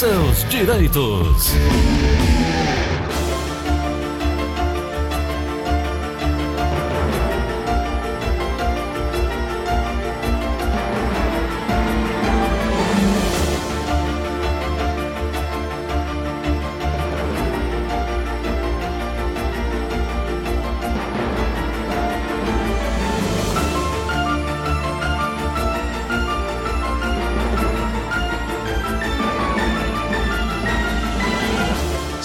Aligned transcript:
seus 0.00 0.48
direitos. 0.48 1.52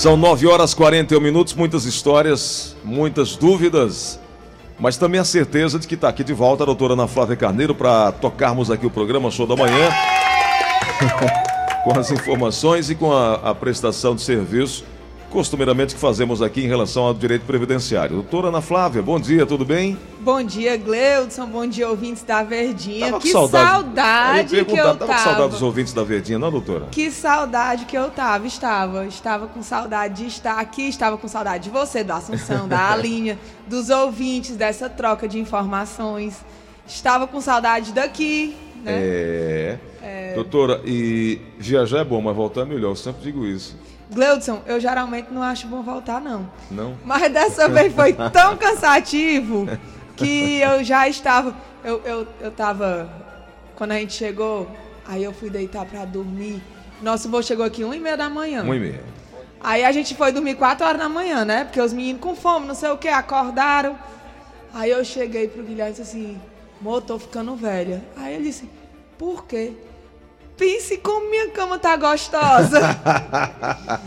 São 0.05 0.15
9 0.15 0.45
horas 0.45 0.71
e 0.71 0.75
41 0.75 1.19
minutos, 1.19 1.55
muitas 1.55 1.83
histórias, 1.85 2.75
muitas 2.83 3.35
dúvidas, 3.35 4.19
mas 4.77 4.97
também 4.97 5.19
a 5.19 5.25
certeza 5.25 5.79
de 5.79 5.87
que 5.87 5.95
está 5.95 6.09
aqui 6.09 6.23
de 6.23 6.31
volta 6.31 6.61
a 6.61 6.65
doutora 6.67 6.93
Ana 6.93 7.07
Flávia 7.07 7.35
Carneiro 7.35 7.73
para 7.73 8.11
tocarmos 8.11 8.69
aqui 8.69 8.85
o 8.85 8.91
programa 8.91 9.31
Show 9.31 9.47
da 9.47 9.55
Manhã, 9.55 9.89
com 11.83 11.99
as 11.99 12.11
informações 12.11 12.91
e 12.91 12.93
com 12.93 13.11
a, 13.11 13.49
a 13.49 13.55
prestação 13.55 14.13
de 14.13 14.21
serviço 14.21 14.85
costumeiramente 15.35 15.93
que 15.93 15.99
fazemos 15.99 16.41
aqui 16.41 16.63
em 16.63 16.67
relação 16.67 17.03
ao 17.03 17.13
direito 17.13 17.45
previdenciário. 17.45 18.15
Doutora 18.15 18.47
Ana 18.47 18.61
Flávia, 18.61 19.01
bom 19.01 19.19
dia, 19.19 19.45
tudo 19.45 19.65
bem? 19.65 19.97
Bom 20.21 20.41
dia, 20.41 20.77
Gleudson, 20.77 21.45
bom 21.45 21.67
dia, 21.67 21.89
ouvintes 21.89 22.23
da 22.23 22.41
Verdinha. 22.41 23.07
Tava 23.07 23.19
que 23.19 23.31
saudade, 23.33 23.69
saudade 23.69 24.57
eu 24.57 24.65
que 24.65 24.71
eu 24.71 24.83
tava. 24.85 24.97
Tava 24.97 25.13
com 25.13 25.19
saudade 25.19 25.49
dos 25.49 25.61
ouvintes 25.61 25.91
da 25.91 26.05
Verdinha, 26.05 26.39
não, 26.39 26.49
doutora? 26.49 26.87
Que 26.89 27.11
saudade 27.11 27.83
que 27.83 27.97
eu 27.97 28.09
tava, 28.11 28.47
estava. 28.47 29.05
Estava 29.07 29.47
com 29.47 29.61
saudade 29.61 30.23
de 30.23 30.27
estar 30.29 30.57
aqui, 30.57 30.87
estava 30.87 31.17
com 31.17 31.27
saudade 31.27 31.65
de 31.65 31.69
você, 31.69 32.01
do 32.01 32.13
Assunção, 32.13 32.65
da 32.65 32.79
Alinha, 32.93 33.37
dos 33.67 33.89
ouvintes, 33.89 34.55
dessa 34.55 34.89
troca 34.89 35.27
de 35.27 35.37
informações. 35.37 36.45
Estava 36.87 37.27
com 37.27 37.41
saudade 37.41 37.91
daqui, 37.91 38.55
né? 38.85 38.91
É. 38.93 39.79
é... 40.01 40.33
Doutora, 40.35 40.81
e 40.85 41.41
viajar 41.57 41.99
é 41.99 42.03
bom, 42.03 42.21
mas 42.21 42.35
voltar 42.35 42.61
é 42.61 42.65
melhor, 42.65 42.91
eu 42.91 42.95
sempre 42.95 43.23
digo 43.23 43.45
isso. 43.45 43.75
Gleudson, 44.11 44.61
eu 44.67 44.79
geralmente 44.79 45.29
não 45.31 45.41
acho 45.41 45.67
bom 45.67 45.81
voltar, 45.81 46.21
não. 46.21 46.49
Não? 46.69 46.95
Mas 47.03 47.31
dessa 47.31 47.67
vez 47.67 47.93
foi 47.93 48.13
tão 48.31 48.55
cansativo 48.55 49.67
que 50.15 50.59
eu 50.59 50.83
já 50.83 51.07
estava. 51.07 51.55
Eu, 51.83 52.01
eu, 52.05 52.27
eu 52.39 52.51
tava. 52.51 53.09
Quando 53.75 53.91
a 53.91 53.99
gente 53.99 54.13
chegou, 54.13 54.69
aí 55.07 55.23
eu 55.23 55.33
fui 55.33 55.49
deitar 55.49 55.85
pra 55.85 56.05
dormir. 56.05 56.61
Nosso 57.01 57.29
voo 57.29 57.41
chegou 57.41 57.65
aqui 57.65 57.83
1 57.83 57.93
e 57.93 57.99
meia 57.99 58.15
da 58.15 58.29
manhã. 58.29 58.63
1 58.63 58.73
e 58.73 58.79
meia. 58.79 59.03
Aí 59.59 59.83
a 59.83 59.91
gente 59.91 60.15
foi 60.15 60.31
dormir 60.31 60.55
4 60.55 60.85
horas 60.85 60.99
da 60.99 61.09
manhã, 61.09 61.43
né? 61.43 61.63
Porque 61.63 61.81
os 61.81 61.91
meninos 61.91 62.21
com 62.21 62.35
fome, 62.35 62.67
não 62.67 62.75
sei 62.75 62.89
o 62.89 62.97
que, 62.97 63.07
acordaram. 63.07 63.97
Aí 64.73 64.91
eu 64.91 65.03
cheguei 65.03 65.47
pro 65.47 65.63
Guilherme 65.63 65.91
e 65.91 65.95
disse 65.95 66.01
assim: 66.03 66.39
Mô, 66.81 67.01
tô 67.01 67.17
ficando 67.17 67.55
velha. 67.55 68.03
Aí 68.15 68.35
ele 68.35 68.45
disse: 68.45 68.69
Por 69.17 69.45
quê? 69.45 69.73
Pense 70.57 70.97
como 70.97 71.29
minha 71.29 71.49
cama 71.49 71.77
tá 71.77 71.95
gostosa. 71.95 72.79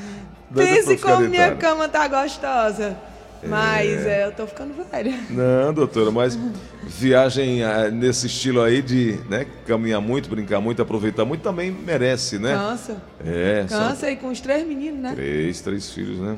Pense 0.54 0.96
como 0.96 1.28
minha 1.28 1.54
cama 1.56 1.88
tá 1.88 2.08
gostosa. 2.08 2.96
Mas 3.42 4.04
é. 4.06 4.22
É, 4.22 4.26
eu 4.26 4.32
tô 4.32 4.46
ficando 4.46 4.74
velha. 4.90 5.14
Não, 5.30 5.72
doutora, 5.72 6.10
mas 6.10 6.36
viagem 6.82 7.62
ah, 7.62 7.88
nesse 7.88 8.26
estilo 8.26 8.60
aí 8.60 8.82
de 8.82 9.20
né, 9.28 9.46
caminhar 9.66 10.00
muito, 10.00 10.28
brincar 10.28 10.60
muito, 10.60 10.82
aproveitar 10.82 11.24
muito 11.24 11.42
também 11.42 11.70
merece, 11.70 12.38
né? 12.38 12.54
Cansa. 12.54 12.96
É. 13.24 13.64
Cansa 13.68 13.96
só... 13.96 14.08
e 14.08 14.16
com 14.16 14.28
os 14.28 14.40
três 14.40 14.66
meninos, 14.66 15.00
né? 15.00 15.12
Três, 15.14 15.60
três 15.60 15.90
filhos, 15.92 16.18
né? 16.18 16.36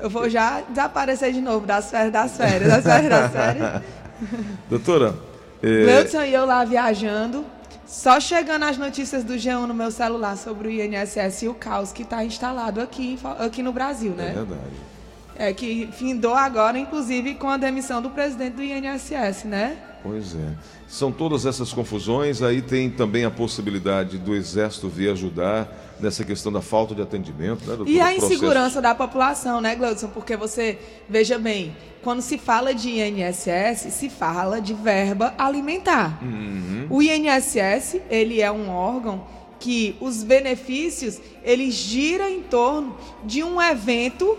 Eu 0.00 0.10
vou 0.10 0.28
já 0.28 0.62
desaparecer 0.62 1.32
de 1.32 1.40
novo 1.40 1.64
das 1.64 1.90
férias, 1.90 2.12
das 2.12 2.36
férias, 2.36 2.68
das 2.68 2.82
férias, 2.82 3.10
das 3.10 3.32
férias. 3.32 3.82
doutora. 4.68 5.31
É... 5.62 6.26
E 6.26 6.34
eu 6.34 6.44
lá 6.44 6.64
viajando. 6.64 7.44
Só 7.86 8.18
chegando 8.18 8.64
as 8.64 8.78
notícias 8.78 9.22
do 9.22 9.34
G1 9.34 9.66
no 9.66 9.74
meu 9.74 9.90
celular 9.90 10.36
sobre 10.36 10.68
o 10.68 10.70
INSS 10.70 11.42
e 11.42 11.48
o 11.48 11.54
caos 11.54 11.92
que 11.92 12.02
está 12.02 12.24
instalado 12.24 12.80
aqui, 12.80 13.18
aqui 13.38 13.62
no 13.62 13.70
Brasil, 13.70 14.12
né? 14.12 14.30
É 14.30 14.32
verdade. 14.32 14.92
É 15.36 15.52
que 15.52 15.88
findou 15.92 16.34
agora, 16.34 16.78
inclusive, 16.78 17.34
com 17.34 17.48
a 17.48 17.56
demissão 17.56 18.00
do 18.00 18.08
presidente 18.08 18.54
do 18.54 18.62
INSS, 18.62 19.44
né? 19.44 19.76
Pois 20.02 20.34
é. 20.34 20.52
São 20.88 21.12
todas 21.12 21.44
essas 21.46 21.72
confusões, 21.72 22.42
aí 22.42 22.62
tem 22.62 22.90
também 22.90 23.24
a 23.24 23.30
possibilidade 23.30 24.18
do 24.18 24.34
Exército 24.34 24.88
vir 24.88 25.10
ajudar 25.10 25.68
nessa 26.02 26.24
questão 26.24 26.52
da 26.52 26.60
falta 26.60 26.94
de 26.94 27.00
atendimento, 27.00 27.60
né, 27.60 27.76
doutor? 27.76 27.88
E 27.88 28.00
a 28.00 28.14
insegurança 28.14 28.82
da 28.82 28.94
população, 28.94 29.60
né, 29.60 29.74
Gleudson? 29.74 30.08
Porque 30.08 30.36
você, 30.36 30.78
veja 31.08 31.38
bem, 31.38 31.74
quando 32.02 32.20
se 32.20 32.36
fala 32.36 32.74
de 32.74 32.90
INSS, 32.90 33.92
se 33.92 34.10
fala 34.10 34.60
de 34.60 34.74
verba 34.74 35.32
alimentar. 35.38 36.18
Uhum. 36.22 36.86
O 36.90 37.00
INSS, 37.00 38.00
ele 38.10 38.42
é 38.42 38.50
um 38.50 38.70
órgão 38.70 39.24
que 39.60 39.96
os 40.00 40.24
benefícios, 40.24 41.20
ele 41.44 41.70
gira 41.70 42.28
em 42.28 42.42
torno 42.42 42.96
de 43.22 43.44
um 43.44 43.62
evento 43.62 44.36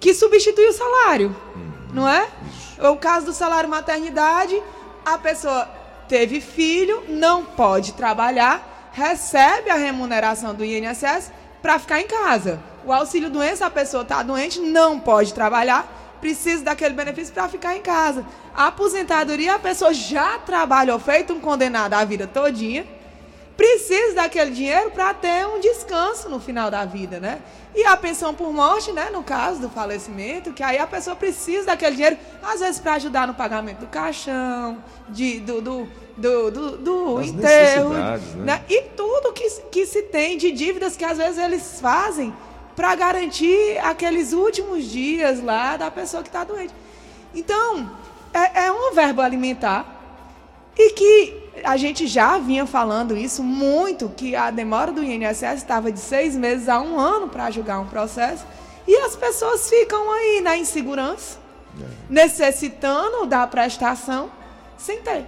que 0.00 0.14
substitui 0.14 0.66
o 0.66 0.72
salário, 0.72 1.36
uhum. 1.54 1.72
não 1.92 2.08
é? 2.08 2.26
Isso. 2.48 2.88
O 2.88 2.96
caso 2.96 3.26
do 3.26 3.32
salário 3.34 3.68
maternidade, 3.68 4.60
a 5.04 5.18
pessoa 5.18 5.68
teve 6.08 6.40
filho, 6.40 7.04
não 7.08 7.44
pode 7.44 7.92
trabalhar, 7.92 8.71
recebe 8.92 9.70
a 9.70 9.74
remuneração 9.74 10.54
do 10.54 10.64
INSS 10.64 11.32
para 11.60 11.78
ficar 11.78 12.00
em 12.00 12.06
casa. 12.06 12.60
O 12.84 12.92
auxílio 12.92 13.30
doença, 13.30 13.66
a 13.66 13.70
pessoa 13.70 14.02
está 14.02 14.22
doente, 14.22 14.60
não 14.60 14.98
pode 14.98 15.32
trabalhar, 15.32 16.18
precisa 16.20 16.64
daquele 16.64 16.94
benefício 16.94 17.32
para 17.32 17.48
ficar 17.48 17.76
em 17.76 17.80
casa. 17.80 18.24
A 18.54 18.68
aposentadoria, 18.68 19.54
a 19.54 19.58
pessoa 19.58 19.94
já 19.94 20.38
trabalhou, 20.38 20.98
feito 20.98 21.32
um 21.32 21.40
condenado 21.40 21.94
a 21.94 22.04
vida 22.04 22.26
todinha, 22.26 22.86
precisa 23.56 24.14
daquele 24.14 24.50
dinheiro 24.50 24.90
para 24.90 25.12
ter 25.14 25.46
um 25.46 25.60
descanso 25.60 26.28
no 26.28 26.40
final 26.40 26.70
da 26.70 26.84
vida, 26.84 27.20
né? 27.20 27.40
E 27.74 27.84
a 27.84 27.96
pensão 27.96 28.34
por 28.34 28.52
morte, 28.52 28.92
né, 28.92 29.08
no 29.10 29.22
caso 29.22 29.60
do 29.60 29.68
falecimento, 29.68 30.52
que 30.52 30.62
aí 30.62 30.78
a 30.78 30.86
pessoa 30.86 31.16
precisa 31.16 31.66
daquele 31.66 31.96
dinheiro, 31.96 32.18
às 32.42 32.60
vezes 32.60 32.78
para 32.78 32.94
ajudar 32.94 33.26
no 33.26 33.34
pagamento 33.34 33.78
do 33.78 33.86
caixão, 33.86 34.76
de, 35.08 35.40
do, 35.40 35.62
do, 35.62 35.88
do, 36.16 36.50
do, 36.50 36.76
do 36.76 37.22
enterro, 37.22 37.90
né? 37.90 38.20
né? 38.36 38.64
E 38.68 38.82
tudo 38.96 39.32
que, 39.32 39.48
que 39.70 39.86
se 39.86 40.02
tem 40.02 40.36
de 40.36 40.50
dívidas 40.50 40.96
que 40.96 41.04
às 41.04 41.16
vezes 41.16 41.38
eles 41.38 41.80
fazem 41.80 42.34
para 42.76 42.94
garantir 42.94 43.78
aqueles 43.82 44.32
últimos 44.32 44.84
dias 44.84 45.42
lá 45.42 45.76
da 45.76 45.90
pessoa 45.90 46.22
que 46.22 46.28
está 46.28 46.44
doente. 46.44 46.74
Então, 47.34 47.90
é, 48.32 48.64
é 48.66 48.72
um 48.72 48.94
verbo 48.94 49.22
alimentar 49.22 49.91
e 50.76 50.90
que 50.92 51.42
a 51.64 51.76
gente 51.76 52.06
já 52.06 52.38
vinha 52.38 52.66
falando 52.66 53.16
isso 53.16 53.42
muito, 53.42 54.08
que 54.08 54.34
a 54.34 54.50
demora 54.50 54.90
do 54.90 55.02
INSS 55.02 55.58
estava 55.58 55.92
de 55.92 56.00
seis 56.00 56.34
meses 56.34 56.68
a 56.68 56.80
um 56.80 56.98
ano 56.98 57.28
para 57.28 57.50
julgar 57.50 57.78
um 57.78 57.86
processo 57.86 58.44
e 58.86 58.96
as 58.96 59.14
pessoas 59.14 59.68
ficam 59.68 60.12
aí 60.12 60.40
na 60.40 60.56
insegurança, 60.56 61.38
é. 61.80 61.84
necessitando 62.08 63.26
da 63.26 63.46
prestação 63.46 64.30
sem 64.76 65.00
ter. 65.02 65.26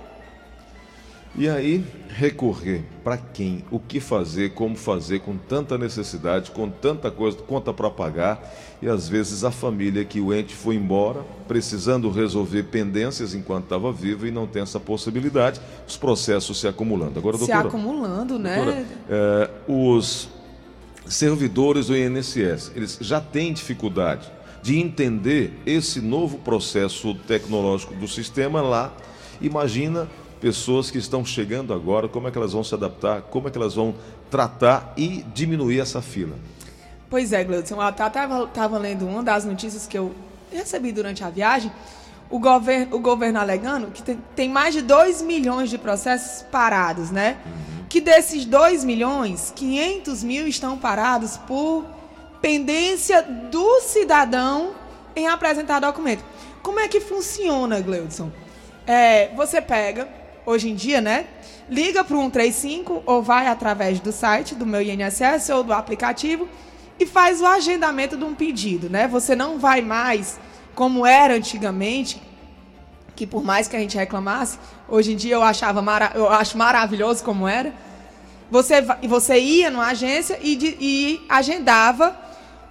E 1.37 1.49
aí, 1.49 1.85
recorrer 2.11 2.85
para 3.03 3.17
quem? 3.17 3.65
O 3.69 3.81
que 3.81 3.99
fazer? 3.99 4.51
Como 4.51 4.77
fazer 4.77 5.19
com 5.19 5.37
tanta 5.37 5.77
necessidade, 5.77 6.53
com 6.53 6.71
tanta 6.71 7.11
coisa, 7.11 7.37
conta 7.39 7.73
para 7.73 7.91
pagar 7.91 8.55
e 8.81 8.89
às 8.89 9.09
vezes 9.09 9.43
a 9.43 9.51
família 9.51 10.05
que 10.05 10.21
o 10.21 10.33
ente 10.33 10.55
foi 10.55 10.77
embora, 10.77 11.25
precisando 11.49 12.09
resolver 12.09 12.65
pendências 12.65 13.35
enquanto 13.35 13.65
estava 13.65 13.91
vivo 13.93 14.27
e 14.29 14.31
não 14.31 14.47
tem 14.47 14.63
essa 14.63 14.79
possibilidade, 14.79 15.61
os 15.89 15.97
processos 15.97 16.61
se 16.61 16.69
acumulando. 16.69 17.19
Agora, 17.19 17.37
doutora, 17.37 17.63
se 17.63 17.67
acumulando, 17.67 18.39
né? 18.39 18.55
Doutora, 18.57 18.87
é, 19.11 19.51
os 19.67 20.29
servidores 21.07 21.89
do 21.89 21.97
INSS, 21.97 22.71
eles 22.77 22.97
já 23.01 23.21
têm 23.21 23.53
dificuldade 23.53 24.31
de 24.63 24.79
entender 24.79 25.53
esse 25.67 26.01
novo 26.01 26.39
processo 26.39 27.15
tecnológico 27.27 27.95
do 27.95 28.07
sistema 28.07 28.63
lá. 28.63 28.93
Imagina 29.41 30.09
pessoas 30.45 30.91
que 30.91 30.99
estão 30.99 31.25
chegando 31.25 31.73
agora, 31.73 32.07
como 32.07 32.29
é 32.29 32.31
que 32.31 32.37
elas 32.37 32.53
vão 32.53 32.63
se 32.63 32.75
adaptar, 32.75 33.23
como 33.23 33.49
é 33.49 33.51
que 33.51 33.57
elas 33.57 33.75
vão 33.75 33.95
tratar 34.31 34.93
e 34.95 35.25
diminuir 35.33 35.81
essa 35.81 36.03
fila. 36.03 36.37
Pois 37.09 37.33
é, 37.33 37.43
Gleudson, 37.43 37.83
eu 37.83 37.89
estava 37.89 38.77
lendo 38.77 39.07
uma 39.07 39.23
das 39.23 39.47
notícias 39.47 39.87
que 39.87 39.97
eu 39.97 40.15
recebi 40.53 40.93
durante 40.93 41.25
a 41.25 41.31
viagem, 41.31 41.73
o 42.29 42.39
governo, 42.39 42.95
o 42.95 42.99
governo 43.01 43.41
alegando 43.41 43.87
que 43.87 44.03
tem, 44.03 44.19
tem 44.37 44.49
mais 44.51 44.75
de 44.75 44.83
2 44.83 45.23
milhões 45.23 45.71
de 45.71 45.79
processos 45.79 46.43
parados, 46.43 47.11
né? 47.11 47.39
Uhum. 47.47 47.85
Que 47.89 48.03
desses 48.03 48.45
2 48.45 48.85
milhões, 48.85 49.51
500 49.57 50.23
mil 50.23 50.47
estão 50.47 50.77
parados 50.77 51.39
por 51.39 51.87
pendência 52.43 53.23
do 53.23 53.81
cidadão 53.81 54.73
em 55.17 55.27
apresentar 55.27 55.81
documento. 55.81 56.23
Como 56.63 56.79
é 56.79 56.87
que 56.87 57.01
funciona, 57.01 57.81
Gleudson? 57.81 58.31
É, 58.87 59.35
você 59.35 59.63
pega 59.63 60.23
hoje 60.47 60.71
em 60.71 60.75
dia, 60.75 61.01
né? 61.01 61.27
Liga 61.69 62.05
para 62.05 62.17
o 62.17 62.21
135 62.21 63.03
ou 63.07 63.23
vai 63.23 63.47
através 63.47 64.01
do 64.01 64.13
site 64.13 64.55
do 64.55 64.67
meu 64.67 64.83
INSS 64.83 65.49
ou 65.51 65.63
do 65.63 65.73
aplicativo 65.73 66.49
e 66.99 67.07
faz 67.07 67.41
o 67.41 67.47
agendamento 67.47 68.17
de 68.17 68.25
um 68.25 68.35
pedido, 68.35 68.89
né? 68.89 69.09
Você 69.09 69.35
não 69.35 69.59
vai 69.59 69.81
mais 69.81 70.39
como 70.75 71.07
era 71.07 71.35
antigamente, 71.35 72.21
que 73.17 73.27
por 73.27 73.45
mais 73.45 73.69
que 73.69 73.77
a 73.77 73.79
gente 73.79 73.97
reclamasse, 73.97 74.59
hoje 74.89 75.13
em 75.13 75.17
dia 75.17 75.35
eu 75.35 75.43
achava 75.43 75.81
mara 75.81 76.13
eu 76.15 76.29
acho 76.29 76.59
maravilhoso 76.59 77.23
como 77.25 77.47
era. 77.49 77.73
Você, 78.51 78.83
você 79.09 79.39
ia 79.39 79.71
numa 79.71 79.87
agência 79.87 80.39
e, 80.43 80.55
de, 80.55 80.77
e 80.79 81.25
agendava 81.29 82.17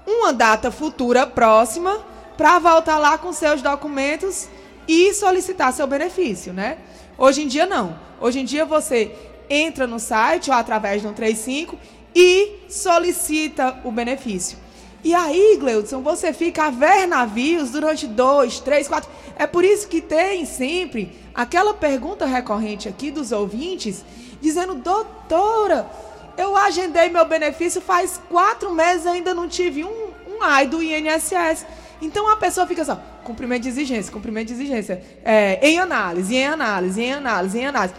uma 0.06 0.32
data 0.32 0.70
futura 0.70 1.26
próxima 1.26 2.00
para 2.38 2.60
voltar 2.60 3.00
lá 3.00 3.18
com 3.18 3.34
seus 3.34 3.62
documentos 3.62 4.48
e 4.88 5.14
solicitar 5.14 5.74
seu 5.74 5.88
benefício, 5.88 6.54
né? 6.54 6.78
Hoje 7.18 7.44
em 7.44 7.48
dia 7.48 7.66
não. 7.66 7.98
Hoje 8.20 8.40
em 8.40 8.46
dia 8.46 8.66
você 8.66 9.16
entra 9.50 9.86
no 9.86 10.00
site 10.00 10.50
ou 10.50 10.56
através 10.56 11.02
do 11.02 11.10
135 11.10 11.78
e 12.16 12.66
solicita 12.70 13.80
o 13.84 13.92
benefício. 13.92 14.58
E 15.04 15.14
aí, 15.14 15.58
Gleudson, 15.60 16.02
você 16.02 16.32
fica 16.32 16.66
a 16.66 16.70
ver 16.70 17.06
navios 17.08 17.72
durante 17.72 18.08
dois, 18.08 18.62
três, 18.62 18.88
quatro. 18.88 19.10
É 19.36 19.46
por 19.46 19.66
isso 19.66 19.88
que 19.88 20.00
tem 20.00 20.46
sempre 20.46 21.12
aquela 21.36 21.74
pergunta 21.74 22.26
recorrente 22.26 22.88
aqui 22.88 23.12
dos 23.12 23.34
ouvintes, 23.34 24.06
dizendo, 24.40 24.76
doutora, 24.76 25.90
eu 26.38 26.56
agendei 26.56 27.10
meu 27.10 27.26
benefício 27.26 27.82
faz 27.82 28.20
quatro 28.30 28.74
meses 28.74 29.06
ainda 29.06 29.34
não 29.34 29.48
tive 29.48 29.84
um, 29.84 30.12
um 30.28 30.42
AI 30.42 30.68
do 30.68 30.82
INSS. 30.82 31.66
Então 32.02 32.30
a 32.30 32.38
pessoa 32.38 32.66
fica 32.66 32.86
só, 32.86 33.00
cumprimento 33.24 33.64
de 33.64 33.70
exigência, 33.70 34.12
cumprimento 34.12 34.48
de 34.48 34.54
exigência, 34.54 35.02
é, 35.24 35.60
em 35.68 35.80
análise, 35.80 36.36
em 36.36 36.46
análise, 36.46 37.02
em 37.02 37.14
análise, 37.14 37.60
em 37.60 37.66
análise. 37.66 37.96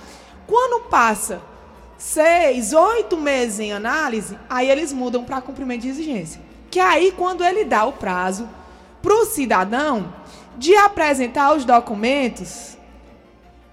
Quando 0.47 0.89
passa 0.89 1.41
seis, 1.97 2.73
oito 2.73 3.17
meses 3.17 3.61
em 3.61 3.73
análise, 3.73 4.39
aí 4.49 4.71
eles 4.71 4.93
mudam 4.93 5.25
para 5.25 5.41
cumprimento 5.41 5.83
de 5.83 5.89
exigência. 5.89 6.41
Que 6.71 6.79
é 6.79 6.83
aí 6.83 7.13
quando 7.13 7.45
ele 7.45 7.65
dá 7.65 7.85
o 7.85 7.93
prazo 7.93 8.49
para 9.01 9.15
o 9.15 9.25
cidadão 9.27 10.13
de 10.57 10.75
apresentar 10.77 11.55
os 11.55 11.65
documentos 11.65 12.77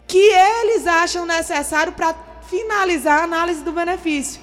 que 0.07 0.18
eles 0.18 0.86
acham 0.86 1.25
necessário 1.25 1.94
para 1.94 2.13
finalizar 2.48 3.21
a 3.21 3.24
análise 3.24 3.63
do 3.63 3.71
benefício. 3.71 4.42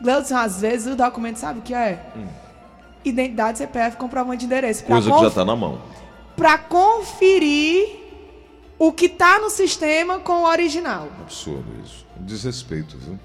Gleudson, 0.00 0.36
às 0.36 0.60
vezes 0.60 0.92
o 0.92 0.96
documento 0.96 1.36
sabe 1.36 1.60
o 1.60 1.62
que 1.62 1.74
é? 1.74 2.06
Hum. 2.16 2.26
Identidade, 3.04 3.58
CPF, 3.58 3.96
comprovante 3.96 4.38
de 4.40 4.46
endereço. 4.46 4.84
Coisa 4.84 5.10
que 5.10 5.20
já 5.20 5.28
está 5.28 5.44
na 5.44 5.56
mão. 5.56 5.80
Para 6.36 6.58
conferir 6.58 8.00
o 8.78 8.92
que 8.92 9.06
está 9.06 9.38
no 9.38 9.48
sistema 9.48 10.18
com 10.18 10.42
o 10.42 10.48
original. 10.48 11.08
Absurdo 11.20 11.66
isso. 11.84 12.06
Desrespeito, 12.16 12.96
viu? 12.98 13.18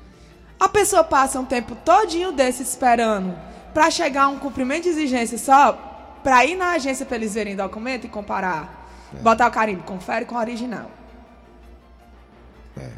A 0.59 0.69
pessoa 0.69 1.03
passa 1.03 1.39
um 1.39 1.45
tempo 1.45 1.75
todinho 1.75 2.31
desse 2.31 2.63
esperando 2.63 3.35
para 3.73 3.89
chegar 3.91 4.23
a 4.23 4.27
um 4.27 4.39
cumprimento 4.39 4.83
de 4.83 4.89
exigência 4.89 5.37
só 5.37 5.73
para 6.23 6.45
ir 6.45 6.55
na 6.55 6.71
agência 6.71 7.05
para 7.05 7.15
eles 7.15 7.33
verem 7.33 7.53
o 7.53 7.57
documento 7.57 8.05
e 8.05 8.09
comparar. 8.09 8.89
É. 9.15 9.21
Botar 9.21 9.47
o 9.47 9.51
carimbo, 9.51 9.83
confere 9.83 10.25
com 10.25 10.35
o 10.35 10.37
original. 10.37 10.91
É. 12.75 12.89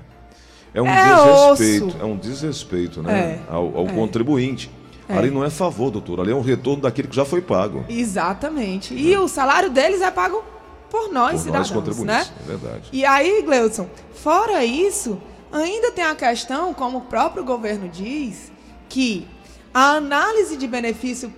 É 0.73 0.81
um 0.81 0.87
é 0.87 1.03
desrespeito, 1.03 1.87
osso. 1.87 1.97
é 2.01 2.05
um 2.05 2.17
desrespeito, 2.17 3.03
né? 3.03 3.19
É. 3.19 3.39
Ao, 3.47 3.77
ao 3.77 3.87
é. 3.87 3.93
contribuinte. 3.93 4.71
É. 5.09 5.17
Ali 5.17 5.31
não 5.31 5.43
é 5.43 5.49
favor, 5.49 5.89
doutor, 5.89 6.19
ali 6.19 6.31
é 6.31 6.35
um 6.35 6.41
retorno 6.41 6.83
daquilo 6.83 7.07
que 7.07 7.15
já 7.15 7.25
foi 7.25 7.41
pago. 7.41 7.83
Exatamente. 7.89 8.93
E 8.93 9.17
o 9.17 9.27
salário 9.27 9.71
deles 9.71 10.01
é 10.01 10.11
pago 10.11 10.43
por 10.87 11.11
nós, 11.11 11.31
por 11.31 11.39
cidadãos, 11.39 11.71
nós 11.71 11.77
contribuintes, 11.77 12.05
né? 12.05 12.33
É 12.39 12.43
verdade. 12.43 12.89
E 12.91 13.03
aí, 13.03 13.41
Gleudson, 13.41 13.89
fora 14.13 14.63
isso, 14.63 15.19
ainda 15.51 15.91
tem 15.91 16.05
a 16.05 16.13
questão, 16.13 16.75
como 16.75 16.99
o 16.99 17.01
próprio 17.01 17.43
governo 17.43 17.89
diz, 17.89 18.51
que 18.87 19.27
a 19.73 19.93
análise 19.93 20.55
de 20.55 20.67
benefício 20.67 21.33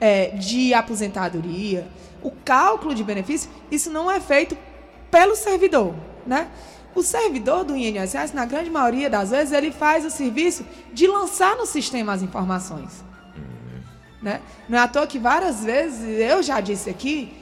é, 0.00 0.28
de 0.28 0.72
aposentadoria, 0.72 1.86
o 2.22 2.30
cálculo 2.30 2.94
de 2.94 3.04
benefício, 3.04 3.50
isso 3.70 3.90
não 3.90 4.10
é 4.10 4.20
feito 4.20 4.56
pelo 5.10 5.36
servidor, 5.36 5.94
né? 6.26 6.48
O 6.94 7.02
servidor 7.02 7.64
do 7.64 7.76
INSS, 7.76 8.32
na 8.32 8.44
grande 8.44 8.70
maioria 8.70 9.08
das 9.08 9.30
vezes, 9.30 9.52
ele 9.52 9.72
faz 9.72 10.04
o 10.04 10.10
serviço 10.10 10.64
de 10.92 11.06
lançar 11.06 11.56
no 11.56 11.66
sistema 11.66 12.12
as 12.12 12.22
informações. 12.22 13.02
Uhum. 13.36 13.82
Né? 14.20 14.40
Não 14.68 14.78
é 14.78 14.82
à 14.82 14.88
toa 14.88 15.06
que 15.06 15.18
várias 15.18 15.64
vezes, 15.64 16.20
eu 16.20 16.42
já 16.42 16.60
disse 16.60 16.90
aqui, 16.90 17.34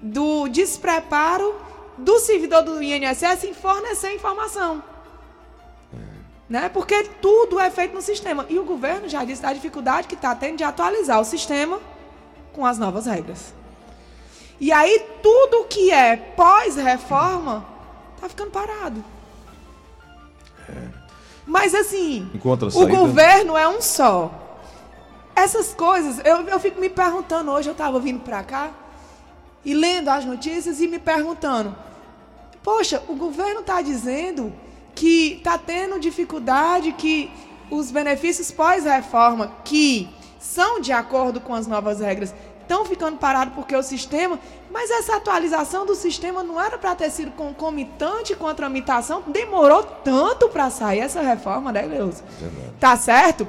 do 0.00 0.48
despreparo 0.48 1.54
do 1.98 2.18
servidor 2.18 2.62
do 2.62 2.82
INSS 2.82 3.44
em 3.44 3.54
fornecer 3.54 4.14
informação. 4.14 4.82
Né? 6.48 6.68
Porque 6.68 7.04
tudo 7.20 7.58
é 7.58 7.70
feito 7.70 7.94
no 7.94 8.02
sistema. 8.02 8.44
E 8.48 8.58
o 8.58 8.64
governo 8.64 9.08
já 9.08 9.24
disse 9.24 9.40
da 9.40 9.52
dificuldade 9.52 10.06
que 10.06 10.14
está 10.14 10.34
tendo 10.34 10.58
de 10.58 10.64
atualizar 10.64 11.18
o 11.18 11.24
sistema 11.24 11.80
com 12.52 12.66
as 12.66 12.78
novas 12.78 13.06
regras. 13.06 13.54
E 14.60 14.70
aí 14.70 15.02
tudo 15.22 15.64
que 15.64 15.90
é 15.90 16.14
pós-reforma 16.14 17.71
está 18.22 18.28
ficando 18.28 18.52
parado. 18.52 19.04
É. 20.68 20.88
Mas 21.44 21.74
assim, 21.74 22.30
o 22.74 22.86
governo 22.86 23.56
é 23.56 23.68
um 23.68 23.82
só. 23.82 24.30
Essas 25.34 25.74
coisas, 25.74 26.20
eu, 26.24 26.42
eu 26.46 26.60
fico 26.60 26.80
me 26.80 26.88
perguntando, 26.88 27.50
hoje 27.50 27.68
eu 27.68 27.72
estava 27.72 27.98
vindo 27.98 28.20
para 28.20 28.44
cá, 28.44 28.70
e 29.64 29.74
lendo 29.74 30.08
as 30.08 30.24
notícias 30.24 30.80
e 30.80 30.86
me 30.86 31.00
perguntando: 31.00 31.74
poxa, 32.62 33.02
o 33.08 33.16
governo 33.16 33.60
está 33.60 33.82
dizendo 33.82 34.52
que 34.94 35.34
está 35.34 35.58
tendo 35.58 35.98
dificuldade, 35.98 36.92
que 36.92 37.28
os 37.70 37.90
benefícios 37.90 38.52
pós-reforma, 38.52 39.52
que 39.64 40.08
são 40.38 40.80
de 40.80 40.92
acordo 40.92 41.40
com 41.40 41.54
as 41.54 41.66
novas 41.66 41.98
regras, 41.98 42.32
estão 42.72 42.86
ficando 42.86 43.18
parados 43.18 43.54
porque 43.54 43.76
o 43.76 43.82
sistema. 43.82 44.38
Mas 44.72 44.90
essa 44.90 45.16
atualização 45.16 45.84
do 45.84 45.94
sistema 45.94 46.42
não 46.42 46.60
era 46.60 46.78
para 46.78 46.94
ter 46.94 47.10
sido 47.10 47.30
concomitante 47.32 48.34
com 48.34 48.46
a 48.46 48.54
tramitação? 48.54 49.22
Demorou 49.26 49.82
tanto 49.82 50.48
para 50.48 50.70
sair 50.70 51.00
essa 51.00 51.20
reforma, 51.20 51.70
né, 51.70 51.82
Leusa? 51.82 52.24
Tá 52.80 52.96
certo? 52.96 53.46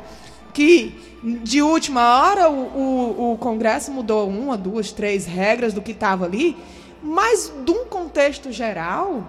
Que 0.54 1.14
de 1.24 1.62
última 1.62 2.22
hora, 2.22 2.50
o, 2.50 2.54
o, 2.54 3.34
o 3.34 3.38
Congresso 3.38 3.92
mudou 3.92 4.28
uma, 4.28 4.58
duas, 4.58 4.92
três 4.92 5.26
regras 5.26 5.74
do 5.74 5.82
que 5.82 5.92
estava 5.92 6.26
ali, 6.26 6.58
mas 7.02 7.52
de 7.64 7.72
um 7.72 7.86
contexto 7.86 8.52
geral, 8.52 9.26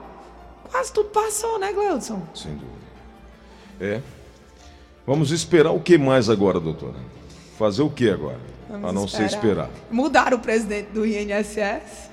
quase 0.69 0.93
tudo 0.93 1.11
passou, 1.11 1.59
né, 1.61 1.73
Gleudson? 1.73 2.21
Sem 2.35 2.53
dúvida. 2.53 2.75
É. 3.81 4.01
Vamos 5.07 5.31
esperar 5.31 5.71
o 5.71 5.79
que 5.79 5.97
mais 5.97 6.29
agora, 6.29 6.59
doutora? 6.59 6.99
Fazer 7.57 7.83
o 7.83 7.91
que 7.91 8.11
agora? 8.11 8.54
Vamos 8.81 8.91
a 8.91 8.93
não 8.93 9.05
esperar. 9.05 9.29
ser 9.29 9.37
esperar. 9.37 9.71
Mudar 9.91 10.35
o 10.35 10.39
presidente 10.39 10.89
do 10.93 11.07
INSS, 11.07 12.11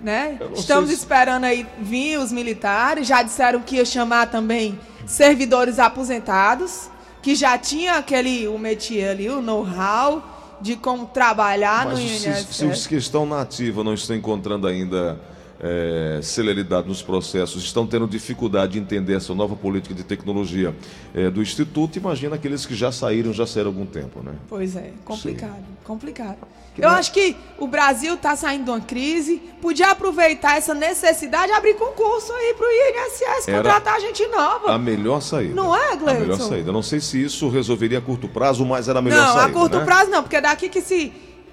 né? 0.00 0.38
Estamos 0.54 0.90
se... 0.90 0.96
esperando 0.96 1.44
aí 1.44 1.66
vir 1.80 2.18
os 2.18 2.32
militares, 2.32 3.06
já 3.06 3.22
disseram 3.22 3.60
que 3.60 3.76
ia 3.76 3.84
chamar 3.84 4.26
também 4.26 4.78
servidores 5.06 5.78
aposentados 5.78 6.90
que 7.22 7.34
já 7.34 7.58
tinha 7.58 7.94
aquele, 7.94 8.48
o 8.48 8.58
métier 8.58 9.10
ali, 9.10 9.28
o 9.28 9.42
know-how 9.42 10.22
de 10.60 10.76
como 10.76 11.06
trabalhar 11.06 11.86
Mas 11.86 11.98
no 11.98 12.04
INSS. 12.04 12.46
Se, 12.46 12.54
se 12.54 12.64
os 12.66 12.86
que 12.86 12.96
estão 12.96 13.26
na 13.26 13.42
ativa 13.42 13.84
não 13.84 13.94
estão 13.94 14.16
encontrando 14.16 14.66
ainda 14.66 15.20
é, 15.60 16.20
celeridade 16.22 16.86
nos 16.86 17.02
processos, 17.02 17.64
estão 17.64 17.86
tendo 17.86 18.06
dificuldade 18.06 18.72
de 18.72 18.78
entender 18.78 19.14
essa 19.14 19.34
nova 19.34 19.56
política 19.56 19.94
de 19.94 20.04
tecnologia 20.04 20.74
é, 21.14 21.30
do 21.30 21.42
Instituto, 21.42 21.96
imagina 21.96 22.36
aqueles 22.36 22.64
que 22.64 22.74
já 22.74 22.92
saíram, 22.92 23.32
já 23.32 23.46
saíram 23.46 23.70
há 23.70 23.74
algum 23.74 23.86
tempo, 23.86 24.22
né? 24.22 24.32
Pois 24.48 24.76
é, 24.76 24.92
complicado, 25.04 25.56
Sim. 25.56 25.76
complicado. 25.84 26.38
Que 26.74 26.84
Eu 26.84 26.90
não... 26.90 26.96
acho 26.96 27.12
que 27.12 27.36
o 27.58 27.66
Brasil 27.66 28.14
está 28.14 28.36
saindo 28.36 28.64
de 28.64 28.70
uma 28.70 28.80
crise, 28.80 29.42
podia 29.60 29.90
aproveitar 29.90 30.56
essa 30.56 30.74
necessidade 30.74 31.50
e 31.50 31.54
abrir 31.54 31.74
concurso 31.74 32.32
aí 32.32 32.54
para 32.54 32.66
o 32.66 32.70
INSS, 32.70 33.48
Era 33.48 33.56
contratar 33.56 34.00
gente 34.00 34.24
nova. 34.28 34.72
A 34.72 34.78
melhor 34.78 35.20
saída. 35.20 35.54
Não 35.54 35.74
é, 35.74 35.96
Gleison? 35.96 36.18
A 36.18 36.20
melhor 36.20 36.40
saída. 36.40 36.72
Não 36.72 36.82
sei 36.82 37.00
se 37.00 37.20
isso 37.22 37.48
resolveria 37.48 37.98
a 37.98 38.00
curto 38.00 38.28
prazo, 38.28 38.64
mas 38.64 38.88
era 38.88 39.00
a 39.00 39.02
melhor 39.02 39.18
não, 39.18 39.26
saída. 39.26 39.40
Não, 39.42 39.48
a 39.48 39.52
curto 39.52 39.78
né? 39.78 39.84
prazo 39.84 40.10
não, 40.10 40.22
porque 40.22 40.40
daqui 40.40 40.68
que 40.68 40.80
se 40.80 41.12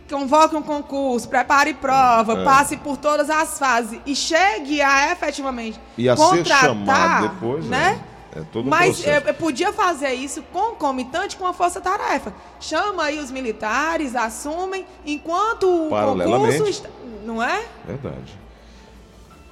convoque 0.09 0.55
um 0.55 0.61
concurso, 0.61 1.27
prepare 1.27 1.73
prova, 1.73 2.41
é. 2.41 2.43
passe 2.43 2.77
por 2.77 2.97
todas 2.97 3.29
as 3.29 3.57
fases 3.57 3.99
e 4.05 4.15
chegue 4.15 4.81
a 4.81 5.11
efetivamente 5.11 5.79
e 5.97 6.07
a 6.07 6.15
contratar, 6.15 6.43
ser 6.43 6.67
chamado 6.67 7.29
depois, 7.29 7.65
né? 7.65 8.01
É, 8.35 8.39
é 8.39 8.43
todo 8.51 8.67
um 8.67 8.69
Mas 8.69 9.05
eu, 9.05 9.13
eu, 9.13 9.33
podia 9.33 9.71
fazer 9.73 10.13
isso 10.13 10.43
concomitante 10.53 11.35
com 11.37 11.45
a 11.45 11.53
força-tarefa. 11.53 12.33
Chama 12.59 13.05
aí 13.05 13.19
os 13.19 13.31
militares, 13.31 14.15
assumem, 14.15 14.85
enquanto 15.05 15.67
o 15.67 15.89
concurso 15.89 16.67
está, 16.67 16.89
não 17.25 17.41
é? 17.41 17.63
Verdade. 17.85 18.45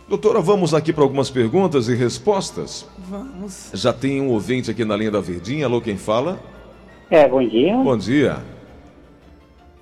Doutora, 0.08 0.42
vamos 0.42 0.74
aqui 0.74 0.92
para 0.92 1.04
algumas 1.04 1.30
perguntas 1.30 1.88
e 1.88 1.96
respostas? 1.96 2.86
Vamos. 3.10 3.70
Já 3.74 3.94
tem 3.94 4.22
um 4.22 4.30
ouvinte 4.30 4.70
aqui 4.70 4.84
na 4.84 4.98
linha 4.98 5.10
da 5.10 5.22
Verdinha. 5.22 5.66
Alô, 5.66 5.82
quem 5.82 5.98
fala? 5.98 6.40
É, 7.10 7.28
bom 7.28 7.48
dia. 7.48 7.76
Bom 7.78 7.98
dia. 7.98 8.44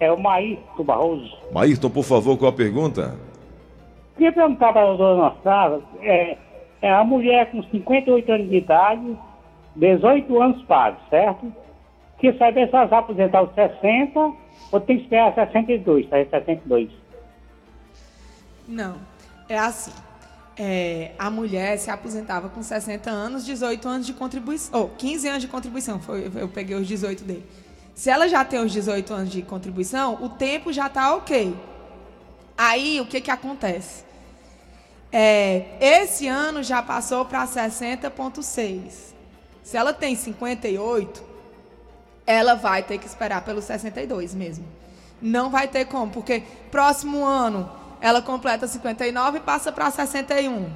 É 0.01 0.11
o 0.11 0.19
Maírton 0.19 0.83
Barroso. 0.83 1.37
Maírton, 1.53 1.89
por 1.91 2.03
favor, 2.03 2.35
qual 2.35 2.49
a 2.49 2.55
pergunta? 2.55 3.15
Queria 4.17 4.33
perguntar 4.33 4.73
para 4.73 4.81
a 4.81 4.85
doutora 4.87 5.15
Nostra, 5.15 5.79
é, 6.01 6.37
É 6.81 6.91
a 6.91 7.03
mulher 7.03 7.51
com 7.51 7.61
58 7.61 8.31
anos 8.31 8.49
de 8.49 8.57
idade, 8.57 9.17
18 9.75 10.41
anos 10.41 10.63
pagos, 10.63 10.99
certo? 11.07 11.53
Quer 12.17 12.35
saber 12.35 12.67
se 12.67 12.75
ela 12.75 12.85
vai 12.85 12.99
aposentar 12.99 13.37
aos 13.37 13.53
60 13.53 14.19
ou 14.71 14.79
tem 14.79 14.97
que 14.97 15.03
esperar 15.03 15.35
62, 15.35 16.09
tá? 16.09 16.17
62. 16.17 16.89
Não. 18.67 18.95
É 19.47 19.59
assim. 19.59 19.91
É, 20.57 21.11
a 21.17 21.29
mulher 21.29 21.77
se 21.77 21.91
aposentava 21.91 22.49
com 22.49 22.63
60 22.63 23.07
anos, 23.09 23.45
18 23.45 23.87
anos 23.87 24.07
de 24.07 24.13
contribuição. 24.13 24.79
Ou 24.79 24.89
15 24.89 25.27
anos 25.27 25.41
de 25.41 25.47
contribuição. 25.47 25.99
Foi, 25.99 26.31
eu 26.35 26.47
peguei 26.47 26.75
os 26.75 26.87
18 26.87 27.23
dele. 27.23 27.45
Se 28.01 28.09
ela 28.09 28.27
já 28.27 28.43
tem 28.43 28.59
os 28.59 28.71
18 28.71 29.13
anos 29.13 29.29
de 29.29 29.43
contribuição, 29.43 30.17
o 30.23 30.27
tempo 30.27 30.73
já 30.73 30.87
está 30.87 31.13
ok. 31.13 31.55
Aí, 32.57 32.99
o 32.99 33.05
que, 33.05 33.21
que 33.21 33.29
acontece? 33.29 34.03
É, 35.11 35.77
esse 35.79 36.27
ano 36.27 36.63
já 36.63 36.81
passou 36.81 37.25
para 37.25 37.45
60,6. 37.45 39.13
Se 39.61 39.77
ela 39.77 39.93
tem 39.93 40.15
58, 40.15 41.23
ela 42.25 42.55
vai 42.55 42.81
ter 42.81 42.97
que 42.97 43.05
esperar 43.05 43.45
pelo 43.45 43.61
62 43.61 44.33
mesmo. 44.33 44.65
Não 45.21 45.51
vai 45.51 45.67
ter 45.67 45.85
como, 45.85 46.11
porque 46.11 46.41
próximo 46.71 47.23
ano 47.23 47.71
ela 48.01 48.19
completa 48.19 48.67
59 48.67 49.37
e 49.37 49.41
passa 49.41 49.71
para 49.71 49.91
61. 49.91 50.71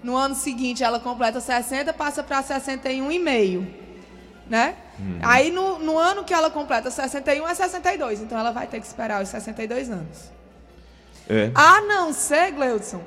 No 0.00 0.14
ano 0.14 0.36
seguinte 0.36 0.84
ela 0.84 1.00
completa 1.00 1.40
60 1.40 1.92
passa 1.92 2.22
para 2.22 2.40
61,5. 2.40 3.87
Né? 4.48 4.74
Uhum. 4.98 5.18
Aí 5.22 5.50
no, 5.50 5.78
no 5.78 5.98
ano 5.98 6.24
que 6.24 6.32
ela 6.32 6.50
completa 6.50 6.90
61 6.90 7.46
é 7.46 7.54
62. 7.54 8.22
Então 8.22 8.38
ela 8.38 8.50
vai 8.50 8.66
ter 8.66 8.80
que 8.80 8.86
esperar 8.86 9.22
os 9.22 9.28
62 9.28 9.90
anos. 9.90 10.30
É. 11.28 11.50
A 11.54 11.82
não 11.82 12.12
ser, 12.12 12.52
Gleudson, 12.52 13.02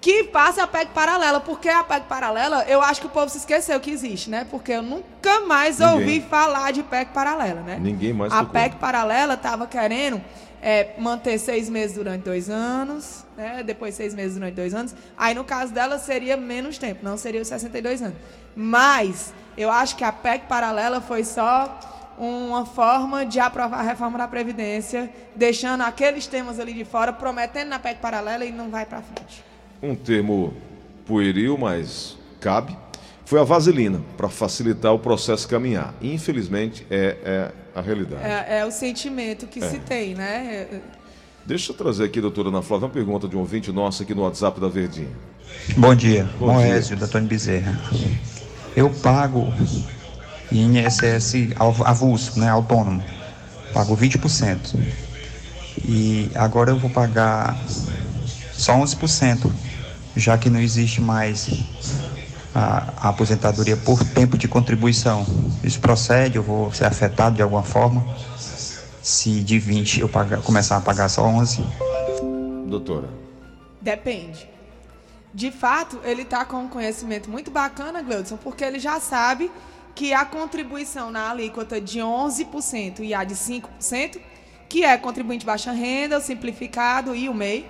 que 0.00 0.22
passe 0.24 0.60
a 0.60 0.66
PEC 0.68 0.92
paralela, 0.92 1.40
porque 1.40 1.68
a 1.68 1.82
PEC 1.82 2.06
paralela, 2.06 2.64
eu 2.68 2.80
acho 2.80 3.00
que 3.00 3.08
o 3.08 3.10
povo 3.10 3.28
se 3.28 3.38
esqueceu 3.38 3.80
que 3.80 3.90
existe, 3.90 4.30
né? 4.30 4.46
Porque 4.48 4.70
eu 4.70 4.82
nunca 4.82 5.40
mais 5.40 5.80
Ninguém. 5.80 5.94
ouvi 5.94 6.20
falar 6.20 6.72
de 6.72 6.84
PEC 6.84 7.12
paralela, 7.12 7.60
né? 7.62 7.76
Ninguém 7.80 8.12
mais 8.12 8.32
A. 8.32 8.44
PEC 8.44 8.76
paralela 8.76 9.34
estava 9.34 9.66
querendo 9.66 10.22
é, 10.62 10.94
manter 10.98 11.38
seis 11.38 11.68
meses 11.68 11.96
durante 11.96 12.22
dois 12.22 12.48
anos, 12.48 13.24
né? 13.36 13.62
depois 13.64 13.94
seis 13.94 14.14
meses 14.14 14.34
durante 14.34 14.54
dois 14.54 14.74
anos. 14.74 14.94
Aí, 15.16 15.34
no 15.34 15.42
caso 15.42 15.72
dela, 15.72 15.98
seria 15.98 16.36
menos 16.36 16.78
tempo, 16.78 17.04
não 17.04 17.16
seria 17.16 17.42
os 17.42 17.48
62 17.48 18.02
anos. 18.02 18.16
Mas, 18.54 19.34
eu 19.56 19.70
acho 19.70 19.96
que 19.96 20.04
a 20.04 20.12
PEC 20.12 20.46
paralela 20.46 21.00
foi 21.00 21.24
só 21.24 21.80
uma 22.18 22.64
forma 22.64 23.24
de 23.26 23.38
aprovar 23.38 23.80
a 23.80 23.82
reforma 23.82 24.18
da 24.18 24.28
Previdência, 24.28 25.10
deixando 25.34 25.82
aqueles 25.82 26.26
temas 26.26 26.58
ali 26.58 26.72
de 26.72 26.84
fora, 26.84 27.12
prometendo 27.12 27.68
na 27.68 27.78
PEC 27.78 28.00
paralela 28.00 28.44
e 28.44 28.52
não 28.52 28.70
vai 28.70 28.86
para 28.86 29.02
frente. 29.02 29.44
Um 29.82 29.94
termo 29.94 30.54
pueril, 31.04 31.56
mas 31.58 32.16
cabe. 32.40 32.76
Foi 33.24 33.40
a 33.40 33.44
vaselina, 33.44 34.00
para 34.16 34.28
facilitar 34.28 34.94
o 34.94 34.98
processo 34.98 35.48
caminhar. 35.48 35.92
Infelizmente, 36.00 36.86
é, 36.88 37.16
é 37.24 37.52
a 37.74 37.80
realidade. 37.80 38.22
É, 38.24 38.58
é, 38.60 38.64
o 38.64 38.70
sentimento 38.70 39.46
que 39.46 39.62
é. 39.62 39.68
se 39.68 39.78
tem, 39.80 40.14
né? 40.14 40.80
Deixa 41.44 41.72
eu 41.72 41.76
trazer 41.76 42.04
aqui, 42.04 42.20
doutora 42.20 42.48
Ana 42.48 42.62
Flávia, 42.62 42.86
uma 42.86 42.92
pergunta 42.92 43.28
de 43.28 43.36
um 43.36 43.40
ouvinte 43.40 43.70
nosso 43.72 44.02
aqui 44.02 44.14
no 44.14 44.22
WhatsApp 44.22 44.60
da 44.60 44.68
Verdinha. 44.68 45.10
Bom 45.76 45.94
dia, 45.94 46.28
Bom 46.38 46.52
Moésio, 46.52 46.96
da 46.96 47.06
Tony 47.06 47.26
Bezerra. 47.26 47.80
Eu 48.76 48.90
pago 48.90 49.50
INSS 50.52 51.54
avulso, 51.84 52.38
né, 52.38 52.50
autônomo. 52.50 53.02
Pago 53.72 53.96
20%. 53.96 54.76
E 55.82 56.30
agora 56.34 56.70
eu 56.70 56.78
vou 56.78 56.90
pagar 56.90 57.56
só 58.52 58.74
11%, 58.74 59.50
já 60.14 60.36
que 60.36 60.50
não 60.50 60.60
existe 60.60 61.00
mais 61.00 61.48
a, 62.54 62.92
a, 62.96 63.08
aposentadoria 63.08 63.76
por 63.78 64.02
tempo 64.04 64.36
de 64.36 64.46
contribuição. 64.46 65.26
Isso 65.64 65.80
procede? 65.80 66.36
Eu 66.36 66.42
vou 66.42 66.72
ser 66.72 66.84
afetado 66.84 67.36
de 67.36 67.42
alguma 67.42 67.62
forma? 67.62 68.04
Se 69.02 69.40
de 69.40 69.58
20 69.58 70.00
eu 70.00 70.08
pagar, 70.08 70.42
começar 70.42 70.76
a 70.76 70.80
pagar 70.80 71.08
só 71.08 71.24
11? 71.24 71.64
Doutora. 72.66 73.08
Depende. 73.80 74.55
De 75.36 75.50
fato, 75.50 76.00
ele 76.02 76.22
está 76.22 76.46
com 76.46 76.62
um 76.62 76.66
conhecimento 76.66 77.28
muito 77.28 77.50
bacana, 77.50 78.00
Gleudson, 78.00 78.38
porque 78.38 78.64
ele 78.64 78.78
já 78.78 78.98
sabe 78.98 79.50
que 79.94 80.14
a 80.14 80.24
contribuição 80.24 81.10
na 81.10 81.28
alíquota 81.28 81.78
de 81.78 81.98
11% 81.98 83.00
e 83.00 83.12
a 83.12 83.22
de 83.22 83.34
5%, 83.34 84.18
que 84.66 84.82
é 84.82 84.96
contribuinte 84.96 85.40
de 85.40 85.46
baixa 85.46 85.72
renda, 85.72 86.16
o 86.16 86.22
simplificado 86.22 87.14
e 87.14 87.28
o 87.28 87.34
MEI, 87.34 87.68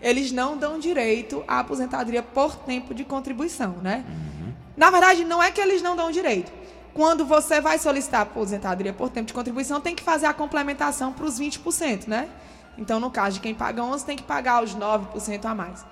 eles 0.00 0.32
não 0.32 0.56
dão 0.56 0.78
direito 0.78 1.44
à 1.46 1.58
aposentadoria 1.58 2.22
por 2.22 2.56
tempo 2.56 2.94
de 2.94 3.04
contribuição, 3.04 3.72
né? 3.82 4.02
Uhum. 4.08 4.54
Na 4.74 4.88
verdade, 4.88 5.26
não 5.26 5.42
é 5.42 5.50
que 5.50 5.60
eles 5.60 5.82
não 5.82 5.94
dão 5.94 6.10
direito. 6.10 6.50
Quando 6.94 7.26
você 7.26 7.60
vai 7.60 7.78
solicitar 7.78 8.22
aposentadoria 8.22 8.94
por 8.94 9.10
tempo 9.10 9.26
de 9.26 9.34
contribuição, 9.34 9.78
tem 9.78 9.94
que 9.94 10.02
fazer 10.02 10.24
a 10.24 10.32
complementação 10.32 11.12
para 11.12 11.26
os 11.26 11.38
20%, 11.38 12.08
né? 12.08 12.30
Então, 12.78 12.98
no 12.98 13.10
caso 13.10 13.34
de 13.34 13.40
quem 13.40 13.54
paga 13.54 13.84
11, 13.84 14.06
tem 14.06 14.16
que 14.16 14.22
pagar 14.22 14.64
os 14.64 14.74
9% 14.74 15.44
a 15.44 15.54
mais. 15.54 15.84